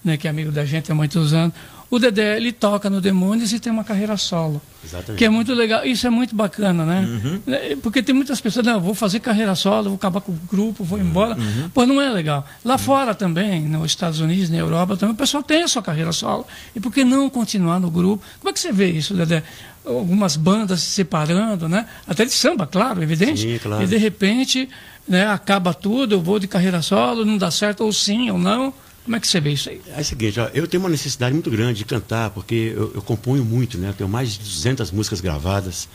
[0.04, 1.56] né, que é amigo da gente há muitos anos.
[1.96, 4.62] O Dedé, ele toca no Demônios e tem uma carreira solo.
[4.84, 5.18] Exatamente.
[5.18, 5.86] Que é muito legal.
[5.86, 7.08] Isso é muito bacana, né?
[7.48, 10.84] É, Porque tem muitas pessoas, não, vou fazer carreira solo, vou acabar com o grupo,
[10.84, 11.38] vou embora.
[11.74, 12.46] Pô, não é legal.
[12.66, 16.12] Lá fora também, nos Estados Unidos, na Europa também, o pessoal tem a sua carreira
[16.12, 16.46] solo.
[16.76, 18.22] E por que não continuar no grupo?
[18.42, 19.42] Como é que você vê isso, Dedé?
[19.86, 21.86] Algumas bandas se separando, né?
[22.06, 23.40] Até de samba, claro, evidente.
[23.40, 23.82] Sim, claro.
[23.82, 24.68] E de repente,
[25.08, 28.74] né, acaba tudo, eu vou de carreira solo, não dá certo, ou sim ou não.
[29.06, 29.80] Como é que você vê isso aí?
[29.96, 33.02] É o seguinte, ó, eu tenho uma necessidade muito grande de cantar, porque eu, eu
[33.04, 33.90] componho muito, né?
[33.90, 35.88] Eu tenho mais de 200 músicas gravadas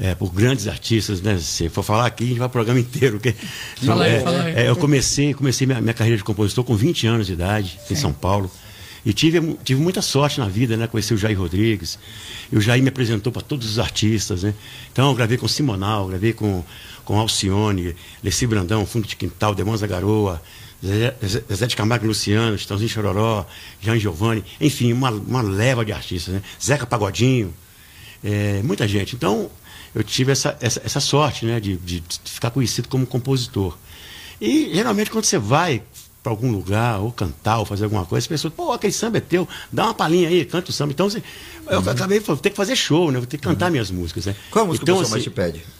[0.00, 1.38] é, por grandes artistas, né?
[1.38, 3.20] Se for falar aqui, a gente vai o programa inteiro.
[3.20, 3.36] Porque,
[3.86, 4.54] Fala aí, é, fala aí.
[4.56, 7.94] é, eu comecei, comecei minha, minha carreira de compositor com 20 anos de idade, em
[7.94, 8.50] São Paulo.
[9.06, 10.86] E tive, tive muita sorte na vida, né?
[10.86, 11.98] Conheci o Jair Rodrigues.
[12.50, 14.54] E o Jair me apresentou para todos os artistas, né?
[14.92, 16.64] Então eu gravei com Simonal, gravei com,
[17.04, 20.42] com Alcione, Leci Brandão, Fundo de Quintal, Demãos da Garoa,
[20.84, 21.14] Zé,
[21.54, 23.46] Zé- de Camargo Luciano, Chitãozinho Chororó,
[23.82, 26.42] Jean Giovanni, enfim, uma, uma leva de artistas, né?
[26.62, 27.52] Zeca Pagodinho,
[28.24, 29.14] é, muita gente.
[29.14, 29.50] Então,
[29.94, 31.60] eu tive essa, essa, essa sorte, né?
[31.60, 33.76] De, de, ficar conhecido como compositor.
[34.40, 35.82] E, geralmente, quando você vai
[36.22, 39.20] para algum lugar, ou cantar, ou fazer alguma coisa, as pessoas, pô, aquele samba é
[39.22, 40.92] teu, dá uma palhinha aí, canta o samba.
[40.92, 41.22] Então, você-
[41.66, 43.18] eu acabei falando, tem que fazer show, né?
[43.18, 44.36] Vou ter que cantar minhas músicas, né?
[44.50, 45.79] Qual música então, que o pessoal mais assim, te pede?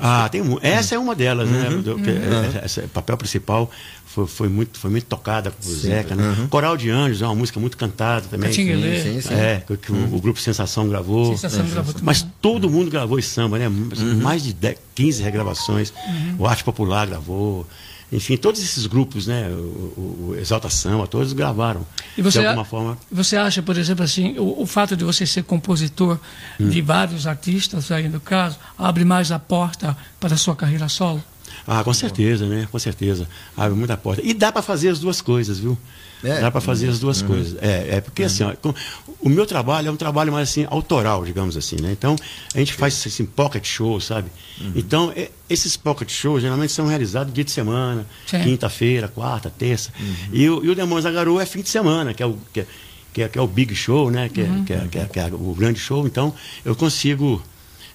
[0.00, 1.68] Ah, tem mu- essa é uma delas, né?
[1.68, 1.82] Uhum.
[1.82, 3.70] Do- que- é- Esse papel principal
[4.06, 6.34] foi, foi muito, foi muito tocada por Sim, Zeca, né?
[6.38, 6.48] uhum.
[6.48, 8.48] Coral de Anjos é uma música muito cantada também.
[8.50, 9.02] Catinguelê.
[9.02, 9.34] Sim, sim.
[9.34, 11.26] É, que, que o, o grupo Sensação gravou.
[11.36, 11.94] Sensação gravou.
[12.02, 13.68] Mas todo mundo gravou esse samba, né?
[13.68, 14.20] Uhum.
[14.22, 15.92] Mais de 10, 15 regravações.
[16.38, 17.66] O Arte Popular gravou.
[18.10, 19.48] Enfim, todos esses grupos, né?
[19.50, 21.84] O, o- o Exalta Samba, todos gravaram.
[22.16, 22.96] E você, de alguma forma.
[23.12, 26.18] você acha, por exemplo, assim, o, o fato de você ser compositor
[26.58, 26.68] Hum.
[26.70, 31.22] de vários artistas, aí no caso, abre mais a porta para a sua carreira solo?
[31.66, 32.66] Ah, com certeza, né?
[32.72, 33.28] Com certeza.
[33.56, 34.22] Abre muita porta.
[34.24, 35.76] E dá para fazer as duas coisas, viu?
[36.24, 36.40] É?
[36.40, 37.56] Dá para fazer as duas coisas.
[37.62, 38.74] É, é porque assim, ó, com-
[39.20, 41.92] o meu trabalho é um trabalho mais assim autoral, digamos assim, né?
[41.92, 42.16] Então
[42.54, 44.28] a gente faz assim pocket show, sabe?
[44.74, 48.04] Então é- esses pocket shows geralmente são realizados dia de semana,
[48.44, 49.92] quinta-feira, quarta, terça.
[50.32, 52.60] E, o, e o Demônios da Garoa é fim de semana, que é o que
[52.60, 52.66] é,
[53.12, 54.28] que é, que é o big show, né?
[54.28, 56.06] Que é, que é- que é- que é o grande show.
[56.06, 57.40] Então eu consigo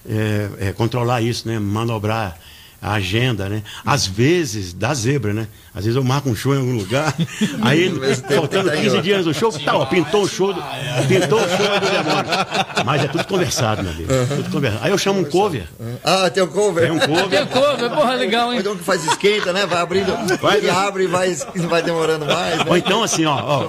[0.06, 1.58] é, é, controlar isso, né?
[1.58, 2.38] Manobrar
[2.84, 3.62] a agenda, né?
[3.84, 5.48] Às vezes dá zebra, né?
[5.74, 7.14] Às vezes eu marco um show em algum lugar,
[7.62, 7.90] aí
[8.28, 10.62] faltando 15 dias do show, tá, ó, pintou o show, do,
[11.08, 12.84] pintou o show do demônio.
[12.84, 14.08] Mas é tudo conversado, meu amigo.
[14.36, 14.84] Tudo conversado.
[14.84, 15.66] Aí eu chamo um cover.
[16.04, 16.84] Ah, tem um cover.
[16.84, 17.28] Tem um cover.
[17.30, 18.60] Tem cover, porra, legal, hein?
[18.60, 19.64] Então que faz esquenta, né?
[19.64, 21.34] Vai abrindo, vai que abre e vai,
[21.68, 22.58] vai demorando mais.
[22.58, 22.64] Né?
[22.68, 23.68] Ou então assim, ó, ó,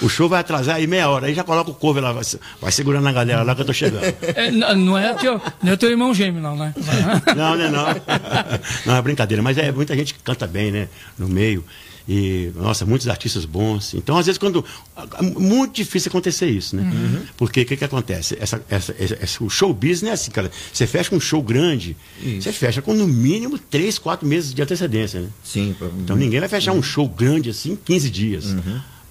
[0.00, 2.22] o show vai atrasar aí meia hora, aí já coloca o cover lá, vai,
[2.60, 4.04] vai segurando a galera lá que eu tô chegando.
[4.22, 6.72] É, não, é teu, não é teu irmão gêmeo, não, né?
[7.36, 8.51] Não, não é não.
[8.86, 10.88] Não, é brincadeira, mas é muita gente que canta bem, né?
[11.18, 11.64] No meio.
[12.08, 13.94] E, nossa, muitos artistas bons.
[13.94, 14.64] Então, às vezes, quando.
[15.38, 16.90] Muito difícil acontecer isso, né?
[17.36, 18.36] Porque o que, que acontece?
[18.40, 20.50] Essa, essa, essa- o show business é assim, cara.
[20.72, 21.96] Você fecha um show grande,
[22.40, 25.28] você fecha com no mínimo três, quatro meses de antecedência, né?
[25.44, 25.76] Sim.
[25.78, 28.46] pra- Então ninguém vai fechar um show grande assim em 15 dias.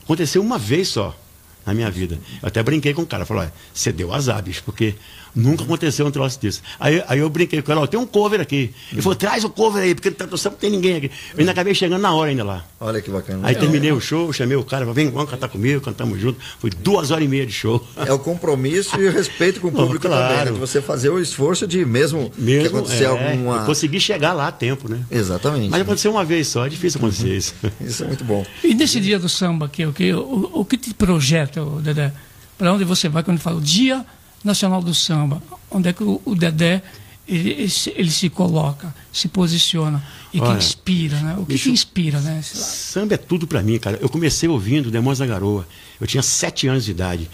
[0.04, 1.18] Aconteceu uma vez só
[1.66, 2.20] na minha vida.
[2.42, 4.96] Eu até brinquei com o cara, falou, "Olha, você deu azar, bicho, porque
[5.36, 6.62] nunca aconteceu um troço desse.
[6.80, 8.74] Aí, aí eu brinquei com ele, ó, tem um cover aqui.
[8.92, 11.12] Ele falou, traz o cover aí, porque tá- não tem ninguém aqui.
[11.34, 12.66] Eu ainda acabei chegando na hora ainda lá.
[12.80, 13.48] Olha que bacana.
[13.48, 16.40] Aí terminei o show, chamei o cara, falei, vem, vamos cantar comigo, cantamos junto.
[16.60, 17.86] Foi duas horas e meia de show.
[17.96, 20.28] É o compromisso e o respeito com o Não, público claro.
[20.30, 20.52] também, né?
[20.52, 23.58] De você fazer o esforço de mesmo, que Mesmo, acontecer é, alguma.
[23.58, 25.00] eu consegui chegar lá a tempo, né?
[25.10, 25.70] Exatamente.
[25.70, 27.54] Mas aconteceu uma vez só, é difícil acontecer isso.
[27.80, 28.46] Isso é muito bom.
[28.64, 32.12] E nesse dia do samba aqui, o que, o, o que te projeta, Dedé?
[32.58, 34.06] Para onde você vai quando fala o Dia
[34.44, 35.42] Nacional do Samba?
[35.70, 36.82] Onde é que o, o Dedé
[37.28, 41.34] ele, ele se- ele se coloca, se posiciona e que Olha, inspira, né?
[41.38, 42.42] O que, bicho, que inspira, né?
[42.44, 43.98] Samba é tudo pra mim, cara.
[44.02, 45.68] Eu comecei ouvindo Demônios da Garoa.
[46.00, 47.30] Eu tinha sete anos de idade.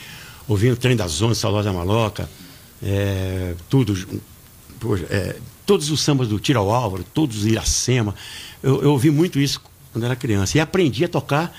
[0.48, 2.30] Ouvindo Trem da Zona, Saudosa Maloca,
[2.82, 4.22] é, tudo.
[5.10, 8.14] é, todos os sambas do Tiro ao Álvaro, todos os Iracema.
[8.64, 10.58] Eu, eu ouvi muito isso quando era criança.
[10.58, 11.54] E aprendi a tocar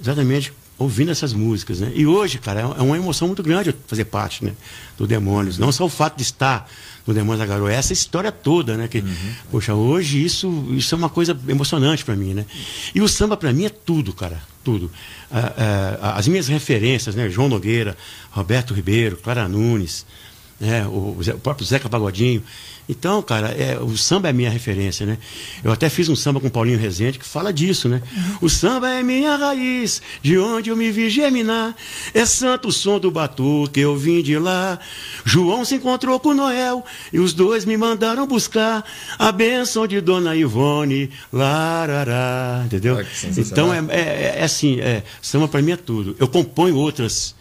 [0.00, 1.90] exatamente ouvindo essas músicas, né?
[1.94, 4.52] E hoje, cara, é uma emoção muito grande fazer parte, né,
[4.96, 5.58] do Demônios.
[5.58, 6.70] Não só o fato de estar
[7.04, 8.86] no Demônios da Garoa, é essa história toda, né?
[8.86, 9.02] Que,
[9.50, 12.46] poxa, hoje isso, isso é uma coisa emocionante para mim, né?
[12.94, 14.90] E o samba para mim é tudo, cara, tudo.
[15.30, 17.28] Ah, ah, as minhas referências, né?
[17.28, 17.96] João Nogueira,
[18.30, 20.06] Roberto Ribeiro, Clara Nunes,
[20.60, 20.86] né?
[20.86, 22.42] o, o próprio Zeca Pagodinho.
[22.88, 25.18] Então, cara, é, o samba é a minha referência, né?
[25.62, 28.00] Eu até fiz um samba com o Paulinho Rezende que fala disso, né?
[28.40, 31.76] O samba é minha raiz, de onde eu me vi germinar.
[32.14, 34.78] É santo o som do batu que eu vim de lá.
[35.24, 38.82] João se encontrou com Noel e os dois me mandaram buscar
[39.18, 41.10] a bênção de Dona Ivone.
[41.30, 42.98] Larará, entendeu?
[42.98, 43.04] Ah.
[43.36, 46.16] Então, é, é- é assim, é, samba para mim é tudo.
[46.18, 47.34] Eu componho outras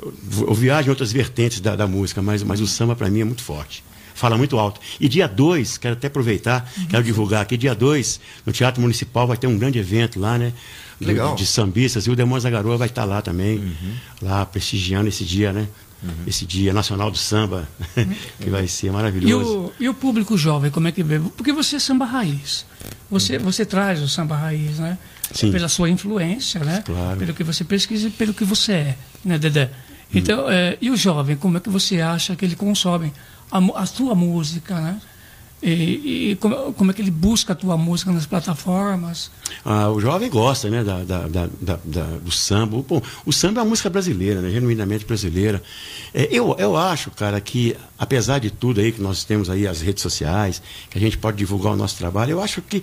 [0.00, 0.12] eu,
[0.48, 3.24] eu viajo em outras vertentes da, da música, mas, mas o samba para mim é
[3.24, 3.82] muito forte.
[4.18, 4.80] Fala muito alto.
[5.00, 9.36] E dia 2, quero até aproveitar, quero divulgar aqui, dia 2, no Teatro Municipal vai
[9.36, 10.52] ter um grande evento lá, né?
[11.00, 11.36] Do- Legal.
[11.36, 13.72] De sambistas, e o Demônios da Garoa vai estar lá também,
[14.20, 15.68] lá prestigiando esse dia, né?
[16.26, 17.68] Esse dia nacional do samba,
[18.40, 19.48] que vai ser E maravilhoso.
[19.56, 21.18] o, e o público jovem, como é que vê?
[21.36, 22.64] Porque você é samba raiz.
[23.10, 24.98] Você, você traz o samba raiz, né?
[25.32, 25.50] Sim.
[25.52, 26.82] Pela sua influência, né?
[26.84, 27.18] Claro.
[27.18, 29.70] Pelo que você pesquisa e pelo que você é, né, Dedé?
[30.14, 33.12] Então, é, e o jovem, como é que você acha que ele consome
[33.50, 35.00] a, a sua música, né?
[35.60, 39.28] E, e como, como é que ele busca a tua música nas plataformas?
[39.64, 41.48] Ah, o jovem gosta, né, da- da- da-
[41.84, 42.80] da- do samba.
[42.80, 45.60] Bom, o samba é uma música brasileira, né, genuinamente brasileira.
[46.14, 49.80] É, eu, eu acho, cara, que apesar de tudo aí que nós temos aí as
[49.80, 52.80] redes sociais, que a gente pode divulgar o nosso trabalho, eu acho que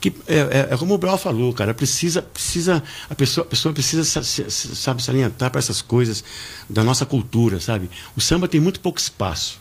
[0.00, 3.72] que é, é- é como o Brau falou, cara, precisa, precisa a pessoa, a pessoa
[3.74, 6.24] precisa sabe se alientar para essas coisas
[6.68, 7.90] da nossa cultura, sabe?
[8.16, 9.58] O samba tem muito pouco espaço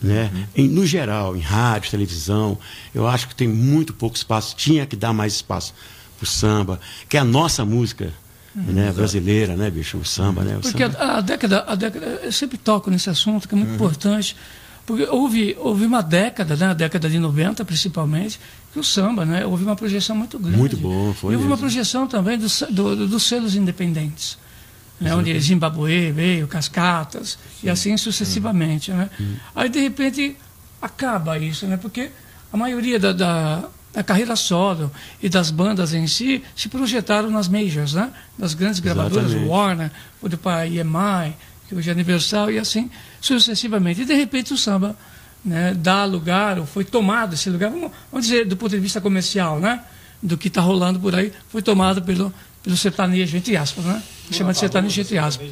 [0.00, 0.30] né?
[0.54, 2.56] Em, no geral, em rádio, televisão,
[2.94, 4.54] eu acho que tem muito pouco espaço.
[4.54, 5.74] Tinha que dar mais espaço
[6.16, 8.12] pro samba, que é a nossa música
[8.54, 9.98] né, brasileira, né, bicho?
[9.98, 10.56] O samba, né?
[10.56, 10.98] O Porque samba.
[10.98, 14.36] a, a década, a década, eu sempre toco nesse assunto, que é muito importante,
[14.88, 18.40] porque houve, houve uma década, né, a década de 90 principalmente,
[18.72, 20.56] que o samba, né, houve uma projeção muito grande.
[20.56, 24.38] Muito bom, foi E houve uma projeção também dos, do- do- dos selos independentes,
[24.98, 28.90] né, onde Zimbabue veio, Cascatas, e assim sucessivamente.
[28.90, 29.10] Né?
[29.54, 30.34] Aí, de repente,
[30.80, 32.10] acaba isso, né, porque
[32.50, 34.90] a maioria da, da, da carreira solo
[35.22, 39.50] e das bandas em si se projetaram nas majors, né, das grandes gravadoras, Exatamente.
[39.50, 39.90] Warner,
[40.42, 41.36] para a EMI,
[41.68, 44.02] que hoje é Universal, e assim sucessivamente.
[44.02, 44.96] E de repente o samba
[45.44, 49.00] né, dá lugar, ou foi tomado esse lugar, vamos, vamos dizer, do ponto de vista
[49.00, 49.80] comercial, né?
[50.22, 54.02] Do que está rolando por aí, foi tomado pelo, pelo sertanejo, entre aspas, né?
[54.32, 55.46] Chama de sertanejo, entre aspas.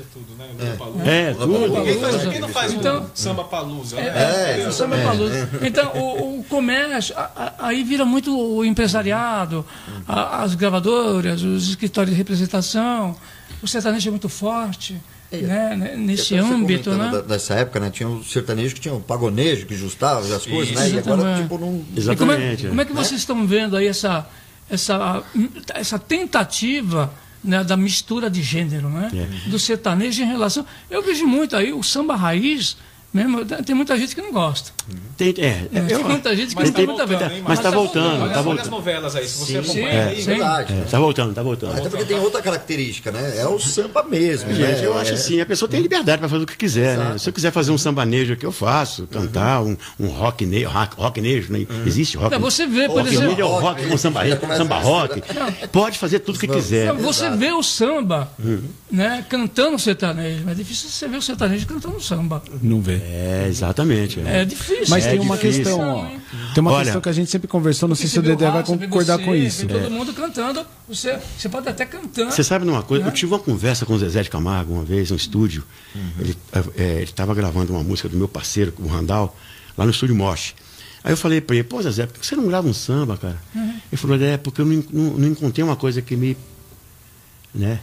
[1.05, 1.83] É, tudo.
[1.85, 3.99] Quem, faz, quem não faz Então- um samba palusa?
[4.01, 4.69] É, né?
[4.69, 5.51] o samba é palusa.
[5.63, 9.65] Então, o, o comércio, a- a- aí vira muito o empresariado,
[10.07, 13.17] a- as gravadoras, os escritórios de representação,
[13.63, 14.97] o sertanejo é muito forte.
[15.33, 17.11] Né, né, nesse âmbito, né?
[17.11, 17.91] da- Dessa época, né?
[17.91, 20.91] Tinha o sertanejo que tinha o pagonejo que justava as coisas, né?
[20.91, 21.43] E agora, Exatamente.
[21.43, 21.85] tipo, não.
[22.13, 24.27] E como, é, como é que vocês estão vendo aí essa,
[24.71, 25.23] essa,
[25.75, 27.13] essa tentativa
[27.43, 29.11] né, da mistura de gênero, né?
[29.47, 29.49] É.
[29.51, 30.65] Do sertanejo em relação.
[30.91, 32.77] Eu vejo muito aí o samba raiz,
[33.17, 34.71] mesmo, tem muita gente que não gosta.
[35.17, 37.43] Tem, é, É, tem muita gente que mas não tem- tem muita tá- ver.
[37.43, 38.71] mas tá voltando, Olha, tá olha as voltando.
[38.71, 40.17] novelas aí, se você Sim, acompanha sim, aí.
[40.23, 40.27] sim.
[40.27, 40.73] Verdade.
[40.75, 41.73] É, tá voltando, tá voltando.
[41.79, 43.39] Até porque tem outra característica, né?
[43.39, 44.51] É o samba mesmo.
[44.53, 44.55] né?
[44.55, 47.17] Gente, eu acho É- assim, a pessoa tem liberdade para fazer o que quiser, né?
[47.19, 50.95] Se eu quiser fazer um sambanejo aqui, eu faço, cantar um, um rock, ne rock,
[50.97, 51.67] rocknejo, né?
[51.87, 52.33] Existe rock.
[52.33, 54.21] Não, você vê, por rock exemplo- nejo é o rock com samba,
[54.57, 55.15] samba rock.
[55.17, 55.53] misturar.
[55.73, 56.93] Pode fazer tudo o que quiser.
[56.93, 58.31] Você vê o samba
[58.91, 62.43] né, cantando sertanejo, mas é difícil você ver o sertanejo cantando samba.
[62.63, 63.01] Não vê.
[63.09, 64.21] É, exatamente.
[64.21, 64.87] É difícil.
[64.89, 65.63] Mas É tem uma difícil.
[65.65, 66.07] questão, ó.
[66.55, 68.65] Tem uma Olha, questão que a gente sempre conversou, não sei se o Dedé vai
[68.65, 69.67] concordar você, com isso.
[69.67, 72.31] vê todo mundo cantando, você, você pode até cantar.
[72.31, 73.05] Você sabe numa coisa?
[73.05, 73.11] Né?
[73.11, 75.63] Eu tive uma conversa com o Zezé de Camargo uma vez no estúdio.
[76.19, 76.37] Ele
[77.03, 79.37] estava gravando uma música do meu parceiro, o Randall,
[79.79, 80.55] lá no estúdio Mosh.
[81.05, 83.39] Aí eu falei para ele, pô, Zezé, por que você não grava um samba, cara?
[83.55, 86.37] Ele falou, é, porque eu não, não, não encontrei uma coisa que me.
[87.55, 87.79] né?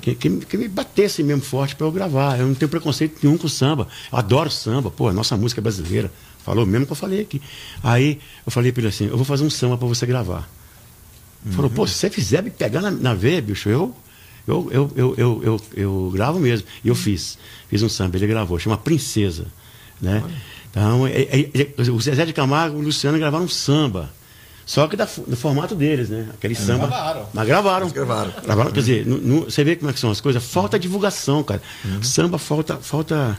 [0.00, 2.38] Que, que, que me batesse mesmo forte para eu gravar.
[2.38, 3.88] Eu não tenho preconceito nenhum com samba.
[4.12, 6.10] Eu adoro samba, pô, a nossa música é brasileira.
[6.44, 7.42] Falou mesmo que eu falei aqui.
[7.82, 10.48] Aí eu falei para ele assim: eu vou fazer um samba para você gravar.
[11.50, 13.94] Falou, pô, se você fizer me pegar na, na veia, bicho, eu,
[14.46, 16.66] eu, eu, eu, eu, eu, eu gravo mesmo.
[16.84, 17.38] E eu fiz.
[17.68, 19.46] Fiz um samba, ele gravou, chama Princesa.
[20.00, 20.22] Né?
[20.70, 24.10] Então, é- é- é- o Zezé de Camargo e o Luciano gravaram um samba.
[24.68, 26.28] Só que da, do formato deles, né?
[26.34, 26.86] Aquele samba.
[26.88, 27.26] gravaram.
[27.32, 27.88] Mas gravaram.
[27.88, 28.32] gravaram.
[28.44, 30.44] Gravaram, Quer dizer, no- no- você vê como é que são as coisas.
[30.44, 31.62] Falta divulgação, cara.
[32.02, 32.76] Samba falta.
[32.76, 33.38] falta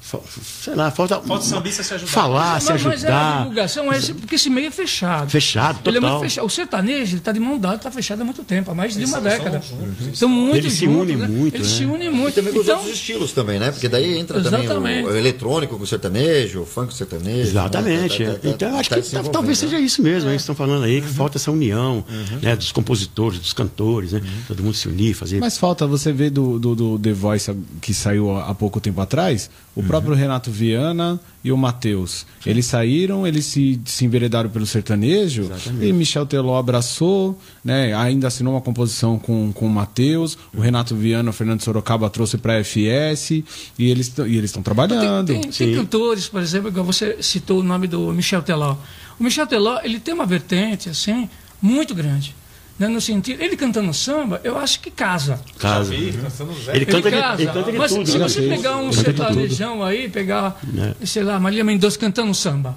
[0.00, 1.20] sei lá, falta.
[1.20, 2.10] Falta o sambista se ajudar.
[2.10, 3.38] Falar, mas, se mas é a ajudar.
[3.40, 5.30] divulgação, é esse, porque esse meio é fechado.
[5.30, 6.18] Fechado, Ele é total.
[6.18, 6.46] muito fechado.
[6.46, 9.20] O sertanejo está de mão dada, está fechado há muito tempo, há mais de uma
[9.20, 9.62] década.
[9.62, 11.26] são juntos, São muito Eles se unem né?
[11.28, 11.76] muito, Eles né?
[11.76, 12.34] se unem E muito.
[12.34, 13.70] também com os Então, outros estilos também, né?
[13.70, 15.06] Porque daí entra também Exatamente.
[15.08, 17.40] o, o eletrônico com o sertanejo, o funk com o sertanejo.
[17.50, 18.22] Exatamente.
[18.24, 18.26] né?
[18.26, 19.68] Tá- tá- tá- então, eu acho tá que talvez né?
[19.68, 20.30] seja isso mesmo.
[20.30, 22.04] Eles estão falando aí que falta essa união
[22.42, 24.20] né, dos compositores, dos cantores, né?
[24.48, 25.38] Todo mundo se unir, fazer.
[25.40, 29.00] Mas falta, você vê do, do, do The Voice que saiu há há pouco tempo
[29.00, 32.24] atrás, o próprio Renato Viana e o Matheus.
[32.46, 35.86] Eles saíram, eles se, se enveredaram pelo sertanejo Exatamente.
[35.86, 37.92] e Michel Teló abraçou, né?
[37.94, 42.38] ainda assinou uma composição com, com o Matheus, o Renato Viana, o Fernando Sorocaba trouxe
[42.38, 43.44] para a FS e
[43.78, 45.26] eles e eles estão trabalhando.
[45.26, 48.76] Tem, tem, tem cantores, por exemplo, igual você citou o nome do Michel Teló.
[49.18, 51.28] O Michel Teló, ele tem uma vertente, assim,
[51.60, 52.34] muito grande.
[52.80, 52.88] Né?
[52.88, 55.38] No sentido, ele cantando samba, eu acho que casa.
[55.58, 55.90] Casa.
[55.90, 56.74] Vi, cantando Zé.
[56.76, 57.42] Ele canta casa.
[57.42, 58.06] ele canta de Mas tudo.
[58.08, 58.26] se né?
[58.26, 60.58] você pegar um sertanejão aí, pegar,
[61.00, 61.06] É.
[61.06, 62.74] sei lá, Maria Mendonça cantando samba.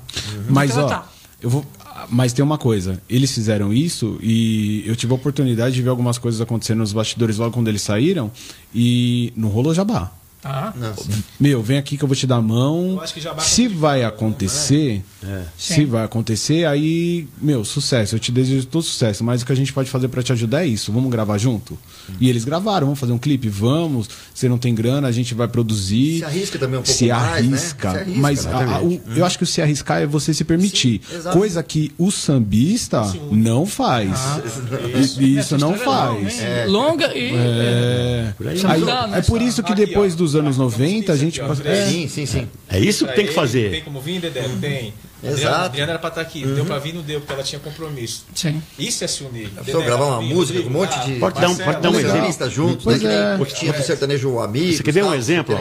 [0.50, 1.10] Mas Ela ó, tá.
[1.42, 1.66] eu vou.
[2.10, 6.18] Mas tem uma coisa, eles fizeram isso e eu tive a oportunidade de ver algumas
[6.18, 8.30] coisas acontecendo nos bastidores logo quando eles saíram
[8.76, 10.12] e não rolou jabá.
[10.44, 10.74] Tá?
[11.40, 12.92] Meu, vem aqui que eu vou te dar a mão.
[12.92, 15.02] Eu acho que jabá Se vai acontecer,
[15.58, 15.86] se Sim.
[15.86, 18.16] vai acontecer, aí, meu, sucesso.
[18.16, 19.24] Eu te desejo todo sucesso.
[19.24, 20.92] Mas o que a gente pode fazer pra te ajudar é isso.
[20.92, 21.80] Vamos gravar junto?
[22.20, 23.48] E eles gravaram, vamos fazer um clipe?
[23.48, 24.10] Vamos.
[24.34, 26.18] Você não tem grana, a gente vai produzir.
[26.20, 27.38] Se arrisca também um pouco se mais, né?
[27.38, 30.44] arrisca, Se arrisca, mas a- o- eu acho que o se arriscar é você se
[30.44, 31.00] permitir.
[31.10, 33.02] Sim, coisa que o sambista
[33.32, 34.10] não faz.
[35.20, 36.12] E- Isso não Essa história é faz.
[36.12, 36.30] longa,
[36.64, 36.68] hein?
[36.68, 37.32] Longa e.
[37.34, 38.62] É, Por aí.
[38.66, 39.20] Aí- Não né?
[39.20, 40.18] é por isso que Aqui, depois ó.
[40.34, 40.86] Dos anos Aqui, ó.
[40.86, 41.42] 90 a gente.
[41.42, 42.48] Aqui, ó, é, Sim, sim, sim.
[42.70, 43.84] É isso que Pra tem que ele, Tem fazer.
[43.84, 44.42] como vir, Dedé?
[44.60, 44.94] Tem.
[45.24, 45.36] Exato.
[45.46, 46.46] Adriana, Adriana era pra estar aqui.
[46.46, 48.26] Deu pra vir, não deu, porque ela tinha compromisso.
[48.36, 48.62] Sim.
[48.78, 49.50] Isso é se unir.
[49.64, 52.50] pessoa gravar uma música com um monte de- Pode dar um- pode dar um exemplo.
[52.50, 53.10] juntos, Pois né?
[53.10, 53.46] Que nem é.
[53.46, 54.74] que tinha pro sertanejo amigo.
[54.74, 55.56] Você quer ver um tal, exemplo?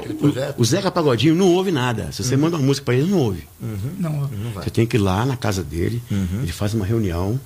[0.58, 2.10] O, o Zeca Pagodinho não ouve nada.
[2.10, 3.46] Se você manda uma música para ele, ele não ouve.
[4.00, 7.38] Não, Você tem que ir lá na casa dele, ele faz uma reunião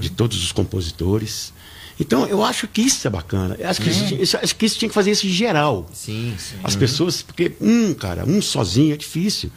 [0.00, 1.52] de todos os compositores.
[1.98, 3.56] Então, eu acho que isso é bacana.
[3.58, 5.86] Eu acho que, isso, isso- acho que isso tinha que fazer isso em geral.
[5.92, 6.56] Sim, sim.
[6.64, 9.50] As pessoas, porque um, cara, um sozinho é difícil.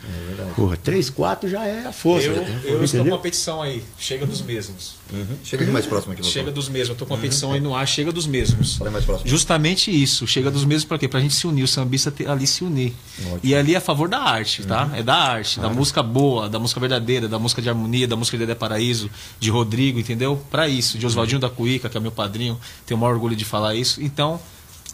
[0.55, 2.27] Porra, três, quatro já é a força.
[2.27, 3.83] Eu, eu estou com uma petição aí.
[3.99, 4.95] Chega dos mesmos.
[5.43, 6.89] Chega aqui mais próximo aqui, Chega dos mesmos.
[6.89, 7.87] Eu tô com uma petição aí no ar.
[7.87, 8.75] Chega dos mesmos.
[8.75, 9.29] Fala mais próximo.
[9.29, 10.27] Justamente isso.
[10.27, 11.07] Chega dos mesmos para quê?
[11.07, 11.63] Pra gente se unir.
[11.63, 12.93] O sambista ali se unir.
[13.41, 14.91] E ali é a favor da arte, tá?
[14.95, 18.37] É da arte, da música boa, da música verdadeira, da música de harmonia, da música
[18.37, 20.39] de Dedé Paraíso, de Rodrigo, entendeu?
[20.51, 20.97] Para isso.
[20.97, 22.59] De Oswaldinho da Cuíca, que é meu padrinho.
[22.85, 24.01] Tenho o maior orgulho de falar isso.
[24.01, 24.39] Então,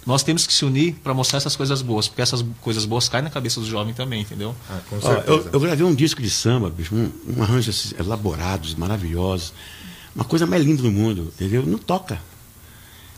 [0.05, 2.07] nós temos que se unir para mostrar essas coisas boas.
[2.07, 4.55] Porque essas coisas boas caem na cabeça do jovem também, entendeu?
[4.69, 5.27] Ah, com Ó, certeza.
[5.27, 9.53] eu, eu gravei um disco de samba, bicho, um, um arranjo assim, elaborados, maravilhosos.
[10.15, 11.65] Uma coisa mais linda do mundo, entendeu?
[11.65, 12.21] Não toca.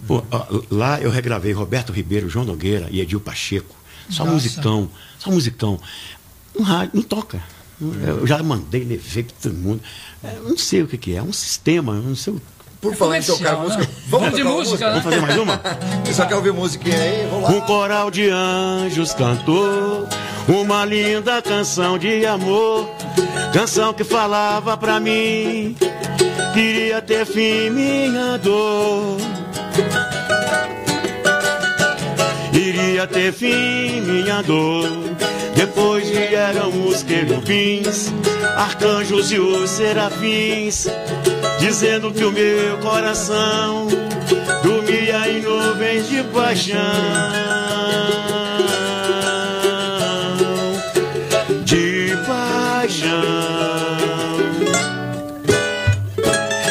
[0.08, 3.76] Pô, ó, lá eu regravei Roberto Ribeiro, João Nogueira e Edil Pacheco.
[4.10, 4.34] Só Nossa.
[4.36, 5.80] musicão, só musicão.
[6.58, 7.42] No rádio, não toca.
[7.82, 9.82] Eu já mandei, levei para todo mundo.
[10.24, 12.42] É, eu não sei o que, que é, é um sistema, eu não sei o
[12.86, 13.88] Por falar em tocar música, né?
[14.08, 14.92] vamos de tocar uma música, né?
[14.92, 15.62] Vamos fazer mais uma?
[16.06, 17.28] Você só quer ouvir musiquinha aí?
[17.32, 17.56] Vamos lá.
[17.56, 20.08] Um coral de anjos cantou
[20.48, 22.88] uma linda canção de amor.
[23.52, 25.76] Canção que falava pra mim,
[26.54, 29.18] queria ter fim minha dor.
[32.54, 34.88] Iria ter fim minha dor.
[35.56, 38.14] Depois vieram os querubins,
[38.56, 40.86] arcanjos e os serafins,
[41.60, 43.88] dizendo que o meu coração
[44.64, 46.80] dormia em nuvens de paixão.
[51.64, 53.12] De paixão.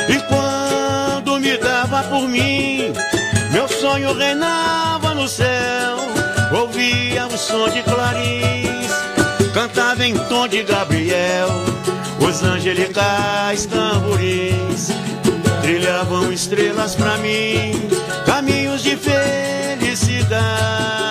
[0.09, 2.93] E quando me dava por mim,
[3.53, 5.97] meu sonho reinava no céu.
[6.53, 8.93] Ouvia o som de clarins,
[9.53, 11.74] cantava em tom de Gabriel.
[12.21, 14.89] Os angelicais tamborins
[15.63, 17.89] trilhavam estrelas pra mim,
[18.27, 21.04] caminhos de felicidade.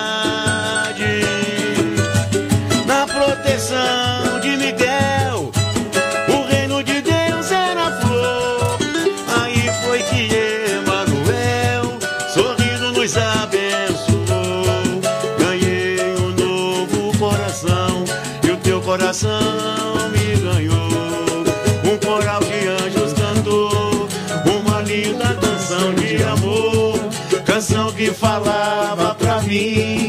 [28.12, 30.03] Falava pra mim.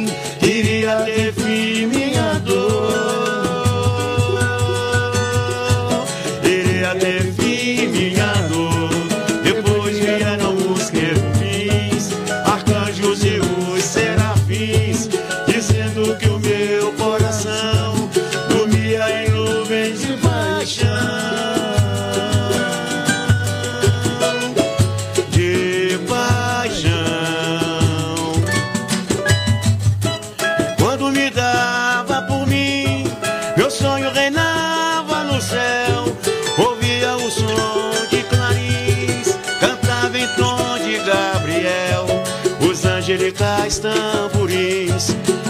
[43.73, 45.07] Tamborins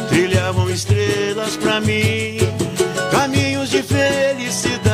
[0.07, 2.38] trilhavam estrelas pra mim,
[3.11, 4.86] caminhos de felicidade.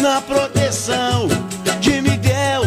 [0.00, 1.28] Na proteção
[1.80, 2.62] de Miguel,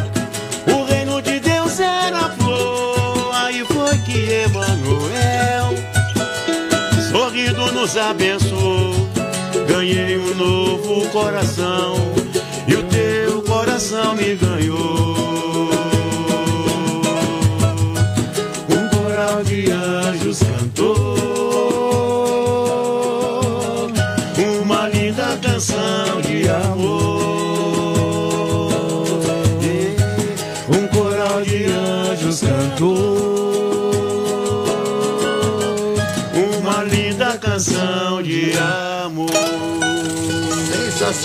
[0.68, 3.32] o reino de Deus era flor.
[3.34, 5.74] Aí foi que Emanuel,
[7.12, 9.10] sorrindo, nos abençoou.
[9.68, 11.96] Ganhei um novo coração
[12.68, 15.29] e o teu coração me ganhou.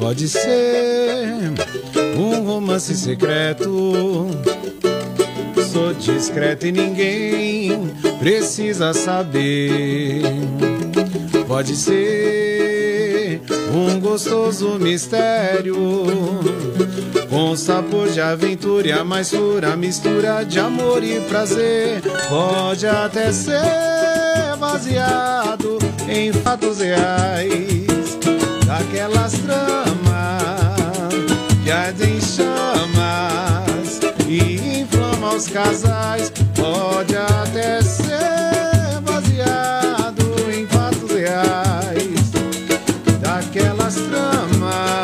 [0.00, 1.52] Pode ser
[2.16, 4.26] um romance secreto.
[5.70, 10.22] Sou discreto e ninguém precisa saber.
[11.46, 13.42] Pode ser
[13.74, 15.76] um gostoso mistério.
[17.28, 22.00] Com sabor de aventura e a mais pura mistura de amor e prazer.
[22.26, 25.78] Pode até ser baseado
[26.08, 28.18] em fatos reais
[28.66, 29.79] daquelas tramas
[31.70, 36.32] ardem em chamas e inflamam os casais.
[36.54, 42.30] Pode até ser baseado em fatos reais
[43.20, 45.00] daquelas tramas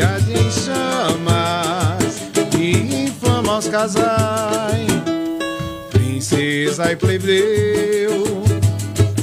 [0.00, 2.20] ardem em chamas
[2.58, 4.88] e inflamam os casais.
[5.90, 8.42] Princesa e plebeu,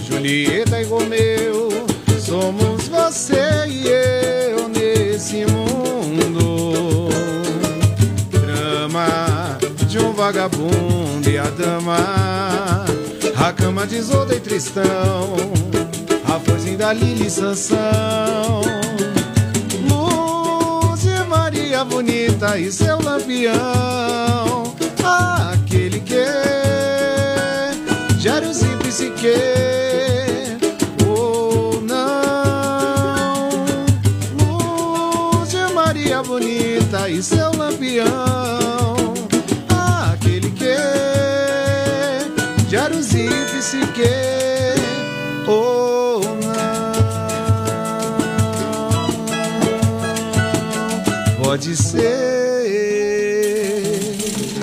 [0.07, 1.69] Julieta e Romeu,
[2.19, 4.04] somos você e eu
[10.15, 11.97] vagabundo e a dama,
[13.37, 15.35] a cama de Isolda e Tristão,
[16.25, 18.61] a florzinha da Lili e Sansão.
[21.75, 24.73] Maria bonita e seu lampião.
[25.51, 26.25] Aquele que
[28.17, 29.33] Jários e psique.
[31.05, 33.65] Oh, não.
[34.39, 38.54] Lúcia Maria bonita e seu lampião.
[43.65, 44.03] E psique.
[45.47, 46.19] Oh,
[51.37, 51.43] não.
[51.43, 52.35] Pode ser.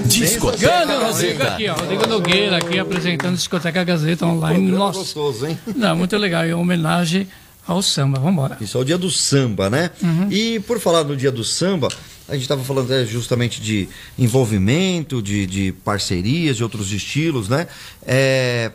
[0.06, 1.48] Discoteca Gazeta.
[1.48, 4.68] Aqui, ó, Rodrigo Nogueira aqui apresentando Discoteca Gazeta online.
[4.68, 4.98] Programa Nossa.
[5.00, 5.58] gostoso, hein?
[5.74, 6.44] Não, muito legal.
[6.44, 7.26] É uma homenagem
[7.66, 8.18] ao samba.
[8.18, 8.58] Vamos embora.
[8.60, 9.90] Isso é o dia do samba, né?
[10.02, 10.28] Uhum.
[10.30, 11.88] E por falar no dia do samba,
[12.28, 13.88] a gente estava falando é, justamente de
[14.18, 17.66] envolvimento, de, de parcerias, de outros estilos, né?
[18.06, 18.72] É,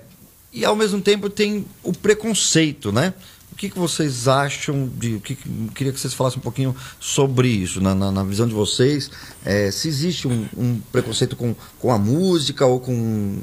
[0.53, 3.13] e ao mesmo tempo tem o preconceito, né?
[3.51, 5.15] O que, que vocês acham de.
[5.15, 8.47] O que, que- queria que vocês falassem um pouquinho sobre isso, na, na- na visão
[8.47, 9.09] de vocês.
[9.43, 13.39] É, se existe um, um preconceito com, com a música ou com.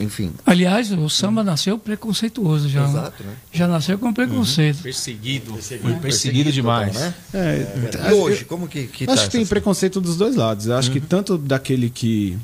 [0.00, 0.32] Enfim.
[0.46, 2.82] Aliás, o samba nasceu preconceituoso já.
[2.84, 2.88] né?
[2.90, 3.34] Exato, né?
[3.52, 4.82] Já nasceu com preconceito.
[4.84, 5.46] Perseguido.
[5.50, 6.92] Foi Perseguido perseguido demais.
[6.92, 7.14] total, né?
[7.34, 10.66] É, E hoje, como que, que acho tá que tem preconceito dos dois lados.
[10.66, 12.38] Eu acho que tanto daquele que,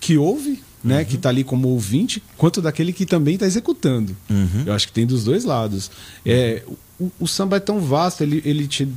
[0.00, 4.16] que ouve, né, que está ali como ouvinte, quanto daquele que também está executando.
[4.66, 5.90] Eu acho que tem dos dois lados.
[6.24, 6.62] É,
[6.98, 8.88] o, o samba é tão vasto, ele, ele te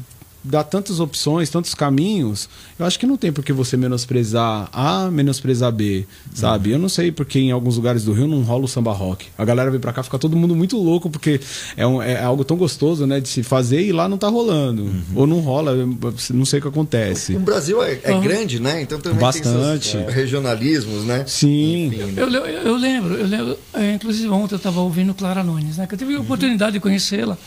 [0.43, 2.49] dá tantas opções, tantos caminhos.
[2.79, 6.71] Eu acho que não tem por que você menosprezar A, menosprezar B, sabe?
[6.71, 9.27] Eu não sei porque em alguns lugares do Rio não rola o samba rock.
[9.37, 11.39] A galera vem pra cá, fica todo mundo muito louco, porque
[11.77, 14.89] é, um- é algo tão gostoso, né, de se fazer e lá não tá rolando.
[15.15, 15.87] Ou não rola, eu
[16.33, 17.35] não sei o que acontece.
[17.35, 18.21] O Brasil é, é Uhum.
[18.21, 18.81] grande, né?
[18.81, 19.91] Então também Bastante.
[19.91, 21.23] tem seus regionalismos, né?
[21.27, 21.91] Sim.
[22.17, 25.85] Eu, le- eu lembro, eu lembro, é, inclusive ontem eu estava ouvindo Clara Nunes, né?
[25.85, 27.37] Que eu tive a oportunidade de conhecê-la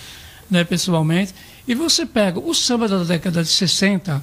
[0.51, 1.35] né, pessoalmente.
[1.67, 4.23] E você pega o samba da década de 60,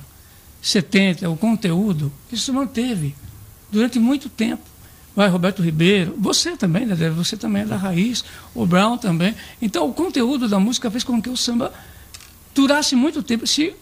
[0.62, 3.16] 70, o conteúdo, isso se manteve
[3.72, 4.64] durante muito tempo.
[5.16, 6.96] Vai Roberto Ribeiro, você também, né?
[7.10, 8.24] Você também é da raiz,
[8.56, 9.36] o Brown também.
[9.62, 11.74] Então o conteúdo da música fez com que o samba
[12.56, 13.74] durasse muito tempo, se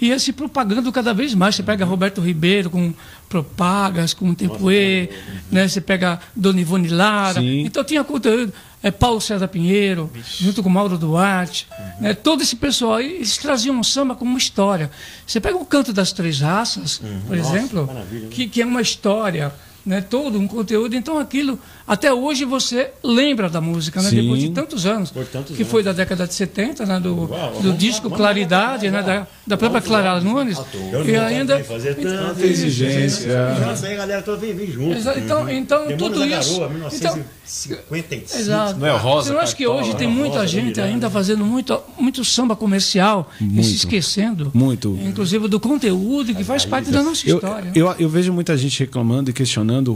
[0.00, 1.54] ia se propagando cada vez mais.
[1.54, 2.92] Você pega Roberto Ribeiro com
[3.28, 5.10] Propagas, com Tempoê,
[5.50, 5.68] né?
[5.68, 7.40] você pega Dona Ivone Lara.
[7.40, 7.60] Sim.
[7.60, 8.52] Então tinha conteúdo.
[8.82, 11.66] É Paulo César Pinheiro, junto com Mauro Duarte.
[12.00, 12.14] Né?
[12.14, 14.90] Todo esse pessoal aí, eles traziam um samba como uma história.
[15.26, 17.88] Você pega o Canto das Três Raças, por exemplo,
[18.30, 19.52] que, que é uma história.
[19.86, 21.58] Né, todo um conteúdo, então aquilo
[21.88, 24.22] até hoje você lembra da música, né, Sim.
[24.22, 27.28] depois de tantos anos, tantos que foi da década de 70, né, do,
[27.62, 30.58] do disco Claridade, né, da, da própria Clara Nunes,
[31.06, 33.32] e ainda fazer tanta exigência.
[33.66, 34.96] Nossa, aí a galera toda vem, vem junto.
[34.96, 36.60] Exa- então, então Demônios tudo isso.
[36.60, 37.14] Garoa, então,
[37.46, 38.38] 1955.
[38.38, 38.78] exato.
[38.78, 42.54] Não é Rosa, Eu acho que hoje tem muita gente ainda fazendo muito, muito samba
[42.54, 43.64] comercial e Muito.
[43.66, 44.98] se esquecendo, Muito.
[45.02, 47.72] inclusive do conteúdo que faz parte da nossa Eu, história.
[47.74, 49.94] eu, eu vejo muita gente reclamando e questionando o,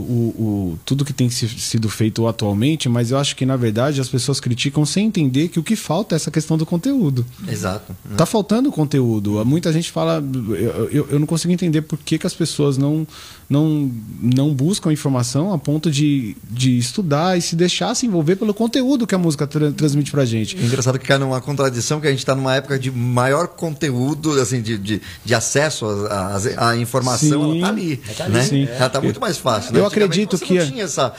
[0.73, 1.47] o- tudo que tem se-
[1.83, 5.59] sido feito atualmente, mas eu acho que, na verdade, as pessoas criticam sem entender que
[5.59, 7.25] o que falta é essa questão do conteúdo.
[7.47, 7.95] Exato.
[8.15, 9.43] Tá faltando conteúdo.
[9.45, 10.23] Muita gente fala.
[10.49, 13.05] Eu, eu, eu não consigo entender por que, que as pessoas não,
[13.53, 13.91] não,
[14.21, 19.05] não buscam informação a ponto de, de estudar e se deixar se envolver pelo conteúdo
[19.05, 20.57] que a música tra- transmite pra gente.
[20.57, 24.31] É engraçado que cai numa contradição que a gente está numa época de maior conteúdo,
[24.41, 25.85] assim, de, de, de acesso
[26.57, 27.59] à- informação, Sim.
[27.59, 27.97] ela tá ali.
[28.17, 28.43] tá ali, né?
[28.43, 28.67] sim.
[28.67, 29.71] Ela tá muito mais fácil.
[29.73, 29.79] né?
[29.79, 31.13] Eu acredito você que não é- tinha essa,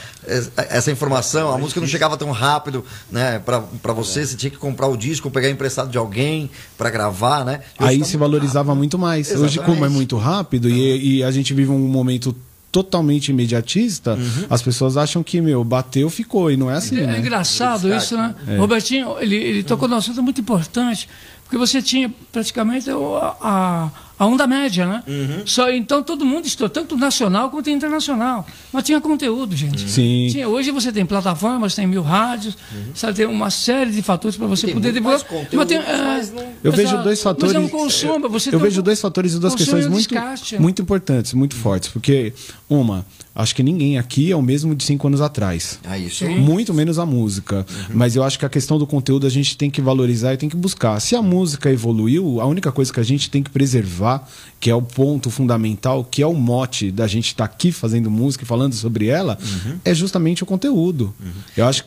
[0.56, 4.88] essa informação, a música não chegava tão rápido né, para você, você tinha que comprar
[4.88, 7.60] o disco, pegar emprestado de alguém para gravar, né?
[7.78, 9.28] Hoje Aí tá se muito valorizava muito mais.
[9.30, 9.60] Hoje, Exatamente.
[9.64, 12.23] como é muito rápido e, e a gente vive um momento
[12.70, 14.18] totalmente imediatista,
[14.50, 16.50] as pessoas acham que, meu, bateu, ficou.
[16.50, 17.18] E não é assim, É, né?
[17.20, 18.34] engraçado isso, né?
[18.48, 18.56] É.
[18.56, 21.08] Robertinho, ele, ele tocou num assunto muito importante,
[21.54, 25.02] porque você tinha praticamente o- a, a onda média, né?
[25.06, 25.42] Uhum.
[25.46, 28.44] Só, então todo mundo estudou, tanto nacional quanto internacional.
[28.72, 29.88] Mas tinha conteúdo, gente.
[29.88, 30.28] Sim.
[30.32, 32.56] Tinha, hoje você tem plataformas, tem mil rádios,
[32.94, 35.20] sabe, tem uma série de fatores para você Tem poder divulgar.
[35.52, 37.54] Mas tem, mas não- Eu vejo dois fatores.
[37.54, 40.08] Mas é um consumo, você eu tem vejo um dois fatores e duas questões muito,
[40.08, 41.88] descarte, muito importantes, muito fortes.
[41.88, 42.32] Porque,
[42.68, 45.78] uma, acho que ninguém aqui é o mesmo de cinco anos atrás.
[45.84, 46.24] Ah, isso.
[46.28, 47.66] Muito menos a música.
[47.90, 50.48] Mas eu acho que a questão do conteúdo a gente tem que valorizar e tem
[50.48, 51.00] que buscar.
[51.00, 54.28] Se a música evoluiu, a única coisa que a gente tem que preservar,
[54.60, 58.44] que é o ponto fundamental, que é o mote da gente estar aqui fazendo música
[58.44, 59.38] e falando sobre ela,
[59.84, 61.14] é justamente o conteúdo.
[61.56, 61.84] Eu acho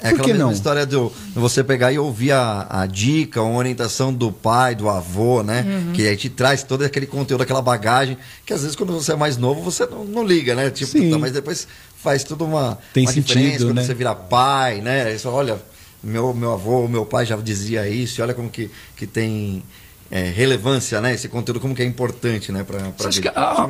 [0.00, 0.52] É Por aquela que mesma não?
[0.52, 5.42] história do você pegar e ouvir a, a dica, uma orientação do pai, do avô,
[5.42, 5.64] né?
[5.66, 5.92] Uhum.
[5.92, 9.16] Que aí te traz todo aquele conteúdo, aquela bagagem, que às vezes quando você é
[9.16, 10.70] mais novo, você não, não liga, né?
[10.70, 11.10] Tipo, Sim.
[11.10, 11.66] tá, mas depois
[12.00, 13.84] faz tudo uma, Tem uma sentido, diferença quando né?
[13.84, 15.02] você vira pai, né?
[15.06, 15.60] Aí você, olha,
[16.00, 19.64] meu, meu avô, meu pai já dizia isso, e olha como que, que tem
[20.12, 21.12] é, relevância, né?
[21.12, 22.62] Esse conteúdo, como que é importante, né?
[22.62, 23.68] Pra, pra Você acha que a,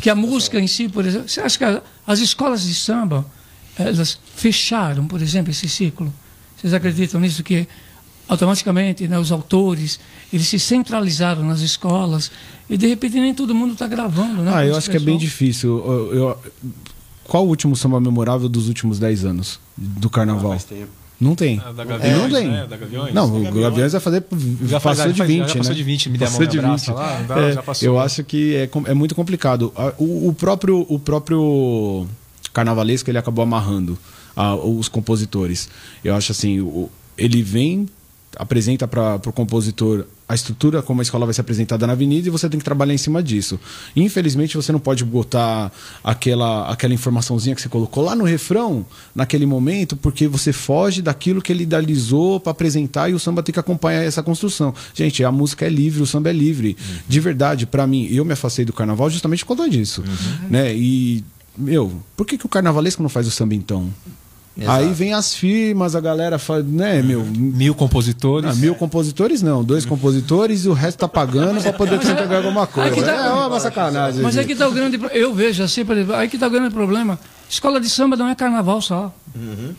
[0.00, 3.26] que a música em si, por exemplo, você acha que a- as escolas de samba,
[3.78, 6.12] elas fecharam, por exemplo, esse ciclo?
[6.56, 7.66] Vocês acreditam nisso que
[8.28, 10.00] automaticamente né, os autores
[10.32, 12.30] eles se centralizaram nas escolas
[12.68, 14.50] e de repente nem todo mundo está gravando, né?
[14.54, 15.78] Ah, eu acho que é bem difícil.
[15.86, 16.38] Eu- eu-
[17.24, 20.58] qual o último samba memorável dos últimos 10 anos do carnaval?
[20.58, 20.88] tempo.
[21.18, 21.62] Não tem.
[21.64, 22.48] Ah, da Gaviões, não tem.
[22.48, 22.66] né?
[22.68, 23.14] Da Gaviões.
[23.14, 23.62] Não, o Gaviões.
[23.62, 24.24] Gaviões vai fazer.
[24.66, 25.74] Já faz- passou de já 20, passou né?
[25.74, 26.96] de 20, me dá a mão, Passou de abraça 20.
[27.30, 27.88] lá, É, já passou.
[27.88, 29.72] Eu acho que é, é muito complicado.
[29.74, 32.06] A- O, o próprio, o próprio
[32.56, 33.98] carnavalesco ele acabou amarrando
[34.34, 35.68] ah, os compositores.
[36.02, 37.86] Eu acho assim, o- ele vem,
[38.38, 42.30] apresenta para o compositor a estrutura como a escola vai ser apresentada na avenida e
[42.30, 43.58] você tem que trabalhar em cima disso.
[43.94, 45.70] Infelizmente você não pode botar
[46.02, 48.84] aquela, aquela informaçãozinha que você colocou lá no refrão
[49.14, 53.52] naquele momento porque você foge daquilo que ele idealizou para apresentar e o samba tem
[53.52, 54.74] que acompanhar essa construção.
[54.94, 56.76] Gente, a música é livre, o samba é livre.
[57.08, 60.02] De verdade, para mim, eu me afastei do carnaval justamente por conta disso,
[60.50, 60.74] né?
[60.74, 61.22] E
[61.56, 63.88] meu, por que, que o carnavalesco não faz o samba então?
[64.58, 64.72] Exato.
[64.84, 68.50] Aí vem as firmas, a galera faz, né, meu, Mil compositores.
[68.50, 72.38] ah, mil compositores não, dois compositores e o resto tá pagando pra poder tentar ganhar
[72.38, 73.02] alguma coisa.
[73.02, 74.22] Tá- É uma sacanagem.
[74.22, 74.46] Mas aí gente.
[74.46, 77.18] que está o grande Eu vejo assim, por exemplo, aí que está o grande problema.
[77.48, 79.12] Escola de samba não é carnaval só.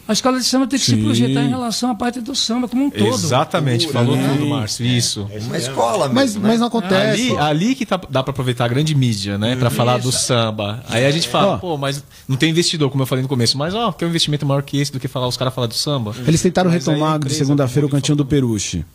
[0.07, 1.03] A escola de samba tem que se Sim.
[1.03, 3.07] projetar em relação à parte do samba como um todo.
[3.07, 4.85] Exatamente, falou tudo, Márcio.
[4.85, 5.27] Isso.
[5.47, 6.47] Uma escola Mas, mesmo, né?
[6.49, 7.31] mas não acontece.
[7.31, 9.55] Ali, ali que tá- dá pra aproveitar a grande mídia, né?
[9.55, 10.83] Pra falar do samba.
[10.87, 11.57] Aí a gente fala, Ó.
[11.57, 13.57] pô, mas não tem investidor, como eu falei no começo.
[13.57, 15.73] Mas, ó, quer um investimento maior que esse do que falar os caras falar do
[15.73, 16.13] samba?
[16.27, 18.85] Eles tentaram Mas retomar de segunda-feira o cantinho do Peruche.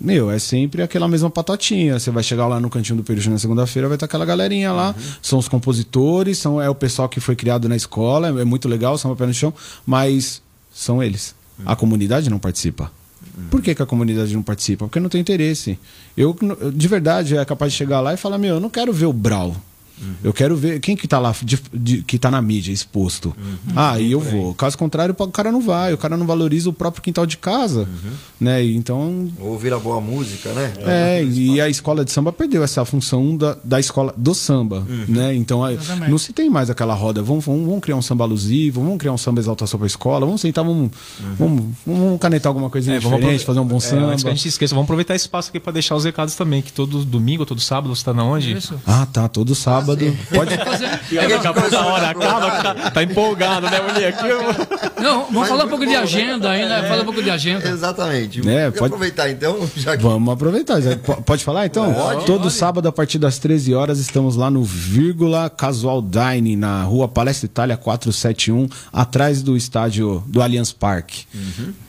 [0.00, 1.98] Meu, é sempre aquela mesma patotinha.
[1.98, 4.94] Você vai chegar lá no cantinho do Peruche na segunda-feira, vai estar aquela galerinha lá.
[5.20, 8.68] São os compositores, são, é o pessoal que foi criado na escola, é, é muito
[8.68, 9.52] legal, samba pé no chão,
[9.86, 10.42] mas
[10.72, 11.34] são eles.
[11.66, 12.90] A comunidade não participa.
[13.50, 14.86] Por que, que a comunidade não participa?
[14.86, 15.78] Porque não tem interesse.
[16.16, 16.36] Eu,
[16.72, 19.12] de verdade, é capaz de chegar lá e falar: Meu, eu não quero ver o
[19.12, 19.56] Brau.
[20.22, 23.34] Eu quero ver quem que tá lá, de- de- que tá na mídia exposto.
[23.74, 24.54] Ah, e eu vou.
[24.54, 25.92] Caso contrário, o cara não vai.
[25.94, 27.88] O cara não valoriza o próprio quintal de casa.
[28.40, 28.64] Né?
[28.64, 30.72] E Então, Ouvir a boa música, né?
[30.78, 35.34] é, e a escola de samba perdeu essa função da, da escola do samba, né?
[35.34, 36.10] Então aí, Exatamente.
[36.10, 37.22] não se tem mais aquela roda.
[37.22, 40.24] Vamos, vamos, vamos criar um samba alusivo, vamos criar um samba exaltação para a escola,
[40.24, 40.90] vamos sentar, vamos,
[41.38, 44.06] vamos, vamos canetar alguma coisa É, vamos diferente, aprove- fazer um bom É, samba.
[44.12, 46.62] antes que a gente esqueça, vamos aproveitar esse espaço aqui pra deixar os recados também,
[46.62, 48.52] que todo domingo, todo sábado, você tá na onde?
[48.52, 48.74] Isso.
[48.86, 49.87] Ah, tá, todo sábado.
[49.96, 50.54] Pode.
[51.38, 54.08] Acabou da hora, acaba, tá, tá empolgado, né, mulher?
[54.08, 56.82] Aqui eu- Não, vamos Mas falar um pouco de bom, agenda aí, né?
[56.88, 57.68] Fala um pouco de agenda.
[57.68, 58.48] Exatamente.
[58.48, 60.80] É, pode- aproveitar então, já que Vamos aproveitar.
[60.80, 61.94] Já- Pode falar então?
[62.26, 67.06] Todo sábado, a partir das 13 horas, estamos lá no Vírgula Casual Dining, na rua
[67.08, 71.24] Palestra Itália 471, atrás do estádio do Allianz Parque.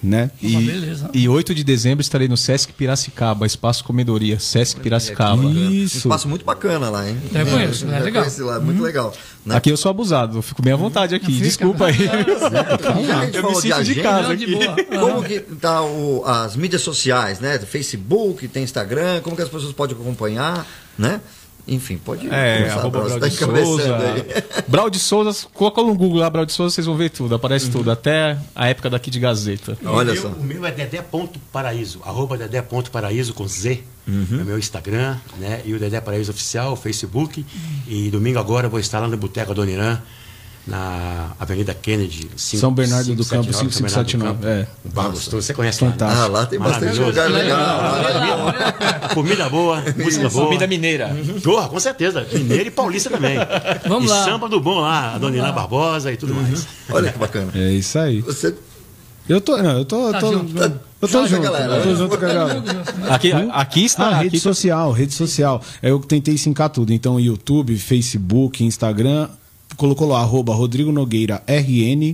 [0.02, 0.32] Né?
[0.41, 1.10] Uma E, beleza.
[1.14, 5.41] e 8 de dezembro estarei no Sesc Piracicaba, Espaço Comedoria, Sesc Piracicaba.
[5.41, 5.97] um Isso.
[5.97, 7.18] espaço muito bacana lá, hein?
[7.34, 8.25] Eu conheço, é legal.
[8.39, 9.13] lá, muito legal.
[9.45, 9.55] Né?
[9.55, 11.27] Aqui eu sou abusado, eu fico bem à vontade aqui.
[11.31, 11.43] Fica.
[11.43, 11.95] Desculpa aí.
[12.09, 14.83] Eu me falou de sinto de agenda, casa Não, de aqui.
[14.99, 17.57] Como que tá o- as mídias sociais, né?
[17.59, 20.65] Facebook, tem Instagram, como que as pessoas podem acompanhar,
[20.97, 21.21] né?
[21.70, 24.43] Enfim, pode É, começar, arroba Brau, Brau você de tá começando Souza.
[24.67, 27.70] Brau de Souza, coloca no Google lá, Brau de Souza, vocês vão ver tudo, aparece
[27.70, 29.78] tudo, até a época daqui de Gazeta.
[29.86, 30.28] Olha meu, só.
[30.30, 33.84] O meu é dedé.paraíso, arroba dedé.paraíso com Z.
[34.07, 34.11] É
[34.41, 35.61] o meu Instagram, né?
[35.65, 37.45] E o Dedé Paraíso Oficial, o Facebook.
[37.88, 40.01] E domingo agora eu vou estar lá no Boteco Adoniran,
[40.68, 42.30] na Avenida Kennedy.
[42.36, 44.47] cinco- São Bernardo do Campo, 579, São Bernardo do 5579, Campo.
[44.47, 44.68] é.
[44.86, 45.41] Um bar gostoso.
[45.41, 45.89] Você conhece lá?
[45.89, 45.93] né?
[45.97, 46.22] Fantástico.
[46.24, 47.93] Ah, lá tem bastante lugar legal.
[49.14, 50.45] Comida boa, música boa.
[50.45, 51.16] Comida mineira.
[51.43, 52.26] Porra, com certeza.
[52.32, 53.38] Mineiro e paulista também.
[53.88, 54.26] Vamos e lá.
[54.26, 56.68] samba do bom lá, a Dona Irã Barbosa e tudo mais.
[56.91, 57.51] Olha que bacana.
[57.55, 58.22] É isso aí.
[58.22, 58.53] Você
[59.28, 60.57] Eu tô, não, eu tô, eu Tá tô, junto.
[60.57, 60.70] eu
[61.01, 61.76] tô Junto, junto, galera.
[61.76, 62.64] eu tô junto com a galera.
[63.10, 64.05] Aqui, aqui está.
[64.07, 65.62] Ah, aqui rede social, rede social.
[65.84, 66.91] Eu tentei sincar tudo.
[66.91, 69.30] Então, YouTube, Facebook, Instagram.
[69.80, 72.13] Colocou lá, arroba Rodrigo Nogueira RN.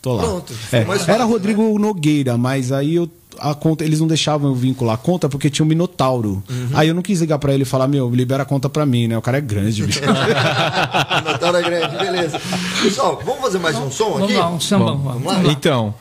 [0.00, 0.22] Tô lá.
[0.24, 3.08] Pronto, É, mais era fácil, Rodrigo Nogueira, mas aí eu.
[3.38, 6.42] A conta, eles não deixavam eu vincular a conta porque tinha um Minotauro.
[6.74, 9.08] Aí eu não quis ligar pra ele e falar, meu, libera a conta pra mim,
[9.08, 9.16] né?
[9.16, 10.00] O cara é grande, bicho.
[11.24, 12.40] Natal é grande, beleza.
[12.82, 14.34] Pessoal, vamos fazer mais um som Vamos aqui?
[14.34, 14.84] lá, um samba.
[14.86, 15.12] Vamos lá?
[15.14, 15.52] Vamos lá.
[15.52, 15.94] Então,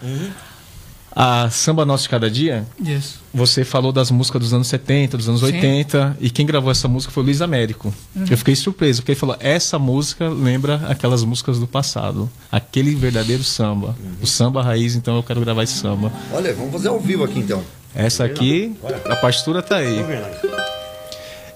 [1.16, 3.20] a Samba Nosso de Cada Dia, Isso.
[3.34, 5.48] você falou das músicas dos anos 70, dos anos Sim.
[5.48, 7.94] 80, e quem gravou essa música foi o Luiz Américo.
[8.30, 13.44] Eu fiquei surpreso, porque ele falou: essa música lembra aquelas músicas do passado, aquele verdadeiro
[13.44, 13.96] samba.
[14.22, 16.12] O samba raiz, então eu quero gravar esse samba.
[16.32, 17.62] Olha, vamos fazer ao vivo aqui então.
[17.94, 19.98] Essa aqui, a partitura tá aí.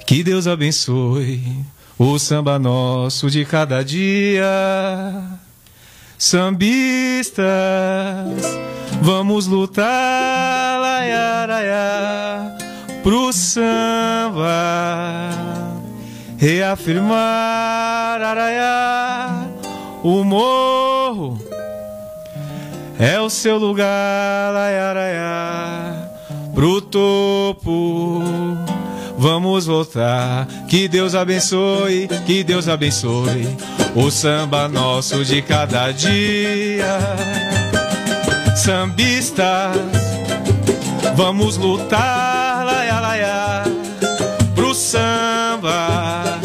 [0.05, 1.65] Que Deus abençoe
[1.97, 4.45] o samba nosso de cada dia.
[6.27, 7.45] Sambistas,
[8.99, 12.57] vamos lutar, laia, laia,
[13.03, 14.49] pro samba.
[16.35, 19.47] Reafirmar araiá
[20.03, 21.37] o morro.
[22.97, 26.09] É o seu lugar araiá
[26.55, 28.23] pro topo
[29.17, 33.47] vamos voltar que Deus abençoe que Deus abençoe
[33.95, 36.99] o samba nosso de cada dia.
[38.55, 39.77] Sambistas
[41.15, 43.63] vamos lutar laia laia
[44.53, 46.39] pro samba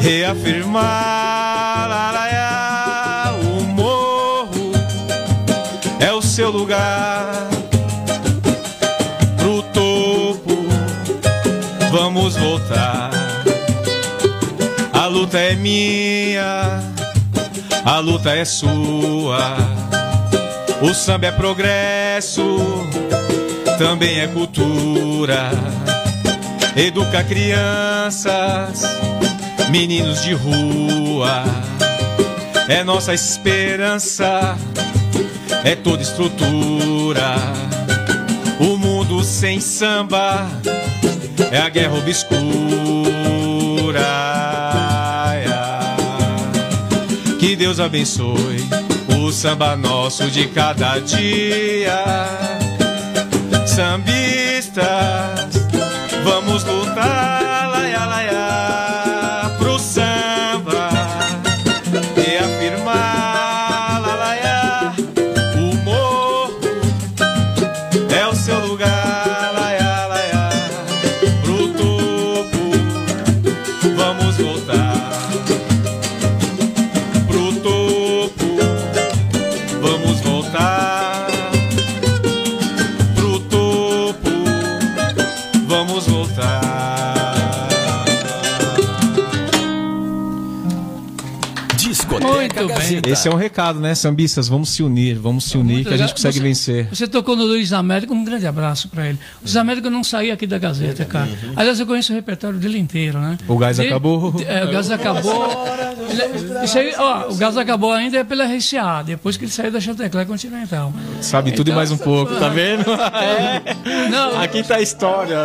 [0.00, 4.72] reafirmar laia o morro
[6.00, 7.11] é o seu lugar
[15.22, 16.82] luta é minha
[17.84, 19.56] a luta é sua
[20.82, 22.58] o samba é progresso
[23.78, 25.50] também é cultura.
[26.76, 28.82] Educa crianças,
[29.70, 31.44] meninos de rua.
[32.68, 34.56] É nossa esperança,
[35.64, 37.34] é toda estrutura.
[38.58, 40.48] O mundo sem samba
[41.50, 42.42] é a guerra obscura.
[47.62, 48.56] Deus abençoe
[49.16, 52.02] o samba nosso de cada dia.
[53.64, 54.82] Sambistas,
[56.24, 58.41] vamos lutar, laia, laia,
[93.06, 93.94] Esse é um recado, né?
[93.94, 96.88] Sambistas, vamos se unir, vamos se unir que a gente consegue Você- vencer.
[96.92, 99.18] Você tocou no Luiz Américo, um grande abraço para ele.
[99.40, 101.28] O Luiz Américo não saía aqui da Gazeta, cara.
[101.56, 103.36] Aliás, eu conheço o repertório dele inteiro, né?
[103.48, 104.34] O gás De- acabou.
[104.46, 105.66] É, o gás acabou.
[106.08, 109.70] Ele- Isso aí, ó, o gás acabou ainda é pela RCA, depois que ele saiu
[109.72, 110.92] da Chantecler Continental.
[111.20, 112.84] Sabe tudo e mais um pouco, tá vendo?
[112.92, 114.08] É.
[114.10, 114.40] Não.
[114.40, 115.36] Aqui tá a história.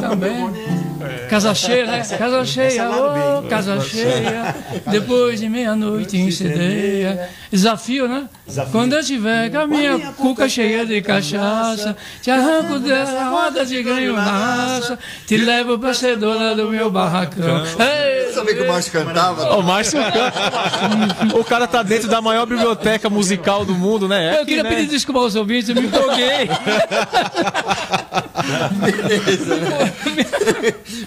[0.00, 0.79] Também.
[1.30, 2.02] Casa cheia, né?
[2.18, 4.54] Casa cheia, ô, casa cheia.
[4.90, 7.28] Depois de meia-noite incendeia.
[7.50, 8.28] Desafio, né?
[8.70, 13.82] Quando eu tiver com a minha cuca cheia de cachaça, te arranco dessa roda de
[13.82, 17.64] ganho na raça, te levo pra ser dona do meu barracão.
[17.64, 19.56] Ei, Sabia que o Márcio cantava?
[19.56, 20.00] O Márcio
[21.34, 24.24] O cara tá dentro da maior biblioteca musical do mundo, né?
[24.24, 24.70] É eu aqui, queria né?
[24.70, 26.48] pedir desculpa aos ouvintes, eu me empolguei.
[28.84, 29.92] Beleza, né?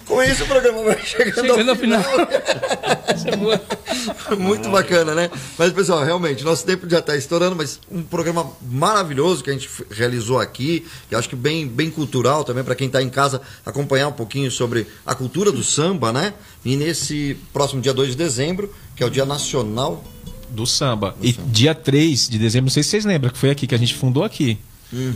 [0.05, 2.03] Com isso o programa vai chegando, Chegando ao ao final.
[4.37, 5.29] Muito bacana, né?
[5.57, 9.69] Mas, pessoal, realmente, nosso tempo já está estourando, mas um programa maravilhoso que a gente
[9.89, 14.07] realizou aqui, que acho que bem, bem cultural também para quem está em casa acompanhar
[14.07, 16.33] um pouquinho sobre a cultura do samba, né?
[16.63, 20.03] E nesse próximo dia 2 de dezembro, que é o Dia Nacional
[20.49, 21.15] Do samba.
[21.21, 23.79] E dia 3 de dezembro, não sei se vocês lembram, que foi aqui que a
[23.79, 24.59] gente fundou aqui.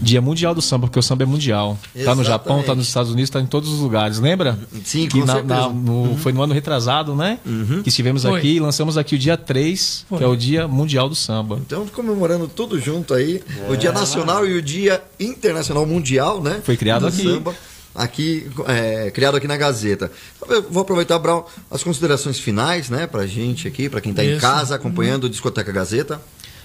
[0.01, 1.77] Dia Mundial do Samba, porque o samba é mundial.
[2.03, 2.77] Tá no Japão, tá Exatamente.
[2.77, 4.19] nos Estados Unidos, tá em todos os lugares.
[4.19, 4.57] Lembra?
[4.83, 5.61] Sim, que com na- certeza.
[5.61, 7.39] na- no- Foi no ano retrasado, né?
[7.83, 8.37] Que estivemos Foi.
[8.39, 10.17] aqui e lançamos aqui o dia 3, Foi.
[10.17, 11.59] que é o Dia Mundial do Samba.
[11.65, 16.59] Então, comemorando tudo junto aí, o Dia Nacional e o Dia Internacional Mundial, né?
[16.63, 17.23] Foi criado do aqui.
[17.23, 17.53] Samba,
[17.93, 20.11] aqui, é, criado aqui na Gazeta.
[20.49, 24.37] Eu vou aproveitar, Brown, as considerações finais, né, pra gente aqui, pra quem tá em
[24.37, 26.21] casa acompanhando o Discoteca Gazeta.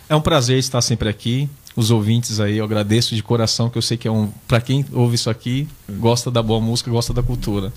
[0.09, 1.49] É um prazer estar sempre aqui.
[1.75, 4.31] Os ouvintes aí, eu agradeço de coração, que eu sei que é um.
[4.47, 7.73] Para quem ouve isso aqui, gosta da boa música, gosta da cultura.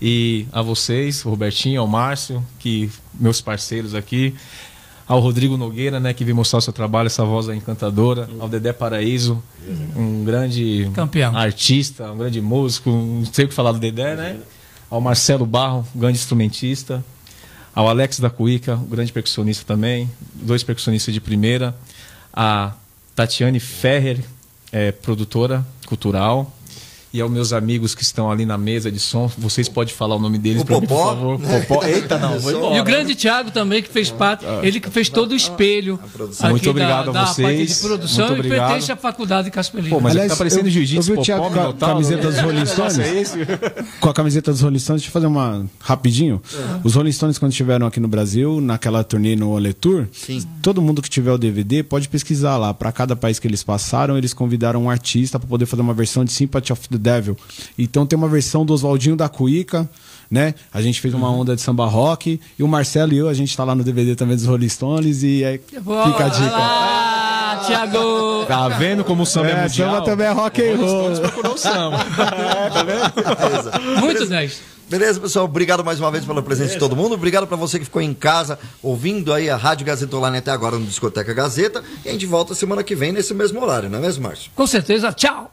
[0.00, 4.32] E a vocês, o Robertinho, ao Márcio, que meus parceiros aqui,
[5.08, 8.72] ao Rodrigo Nogueira, né, que veio mostrar o seu trabalho, essa voz encantadora, ao Dedé
[8.72, 9.42] Paraíso,
[9.96, 11.36] um grande Campeão.
[11.36, 14.38] artista, um grande músico, não sei o que falar do Dedé, né?
[14.88, 17.04] Ao Marcelo Barro, um grande instrumentista,
[17.80, 21.74] ao Alex da Cuica, um grande percussionista também, dois percussionistas de primeira,
[22.30, 22.74] a
[23.16, 24.22] Tatiane Ferrer,
[24.70, 26.54] é, produtora cultural,
[27.12, 30.18] e aos meus amigos que estão ali na mesa de som, vocês podem falar o
[30.18, 31.06] nome deles O pra mim, por Popó.
[31.08, 31.40] favor.
[31.40, 31.84] Popó.
[31.84, 32.76] Eita, não, vou embora.
[32.76, 35.98] E o grande Thiago também, que fez parte, ele que fez todo o espelho.
[36.48, 37.46] Muito obrigado da, a da vocês.
[37.48, 38.68] parte de produção Muito e obrigado.
[38.68, 41.42] pertence à faculdade de Casper Pô, mas Aliás, tá parecendo jiu-jitsu, eu vi o Thiago
[41.44, 42.98] Popó, com a Minotauro, camiseta dos Rolling Stones.
[42.98, 46.40] É com a camiseta dos Rolling Stones, deixa eu fazer uma rapidinho.
[46.84, 50.42] Os Rolling Stones, quando estiveram aqui no Brasil, naquela turnê no Ole Tour, Sim.
[50.62, 52.72] todo mundo que tiver o DVD pode pesquisar lá.
[52.72, 56.24] Para cada país que eles passaram, eles convidaram um artista para poder fazer uma versão
[56.24, 57.36] de Sympathy of the Devil.
[57.78, 59.88] Então tem uma versão do Oswaldinho da Cuíca,
[60.30, 60.54] né?
[60.72, 62.40] A gente fez uma onda de samba rock.
[62.58, 65.22] E o Marcelo e eu, a gente tá lá no DVD também dos Rolling Stones.
[65.22, 66.50] E aí fica a dica.
[66.56, 68.44] Ah, Tiago!
[68.46, 69.90] Tá vendo como o samba é, É, mundial?
[69.94, 71.10] samba também é rock and roll.
[71.20, 71.98] procurou o samba.
[72.84, 73.72] Beleza.
[74.00, 74.60] Muito 10.
[74.88, 75.44] Beleza, pessoal.
[75.44, 77.14] Obrigado mais uma vez pela presença de todo mundo.
[77.14, 80.78] Obrigado para você que ficou em casa ouvindo aí a Rádio Gazeta Online até agora
[80.78, 81.82] no Discoteca Gazeta.
[82.04, 84.50] E a gente volta semana que vem nesse mesmo horário, não é mesmo, Márcio?
[84.54, 85.12] Com certeza.
[85.12, 85.52] Tchau!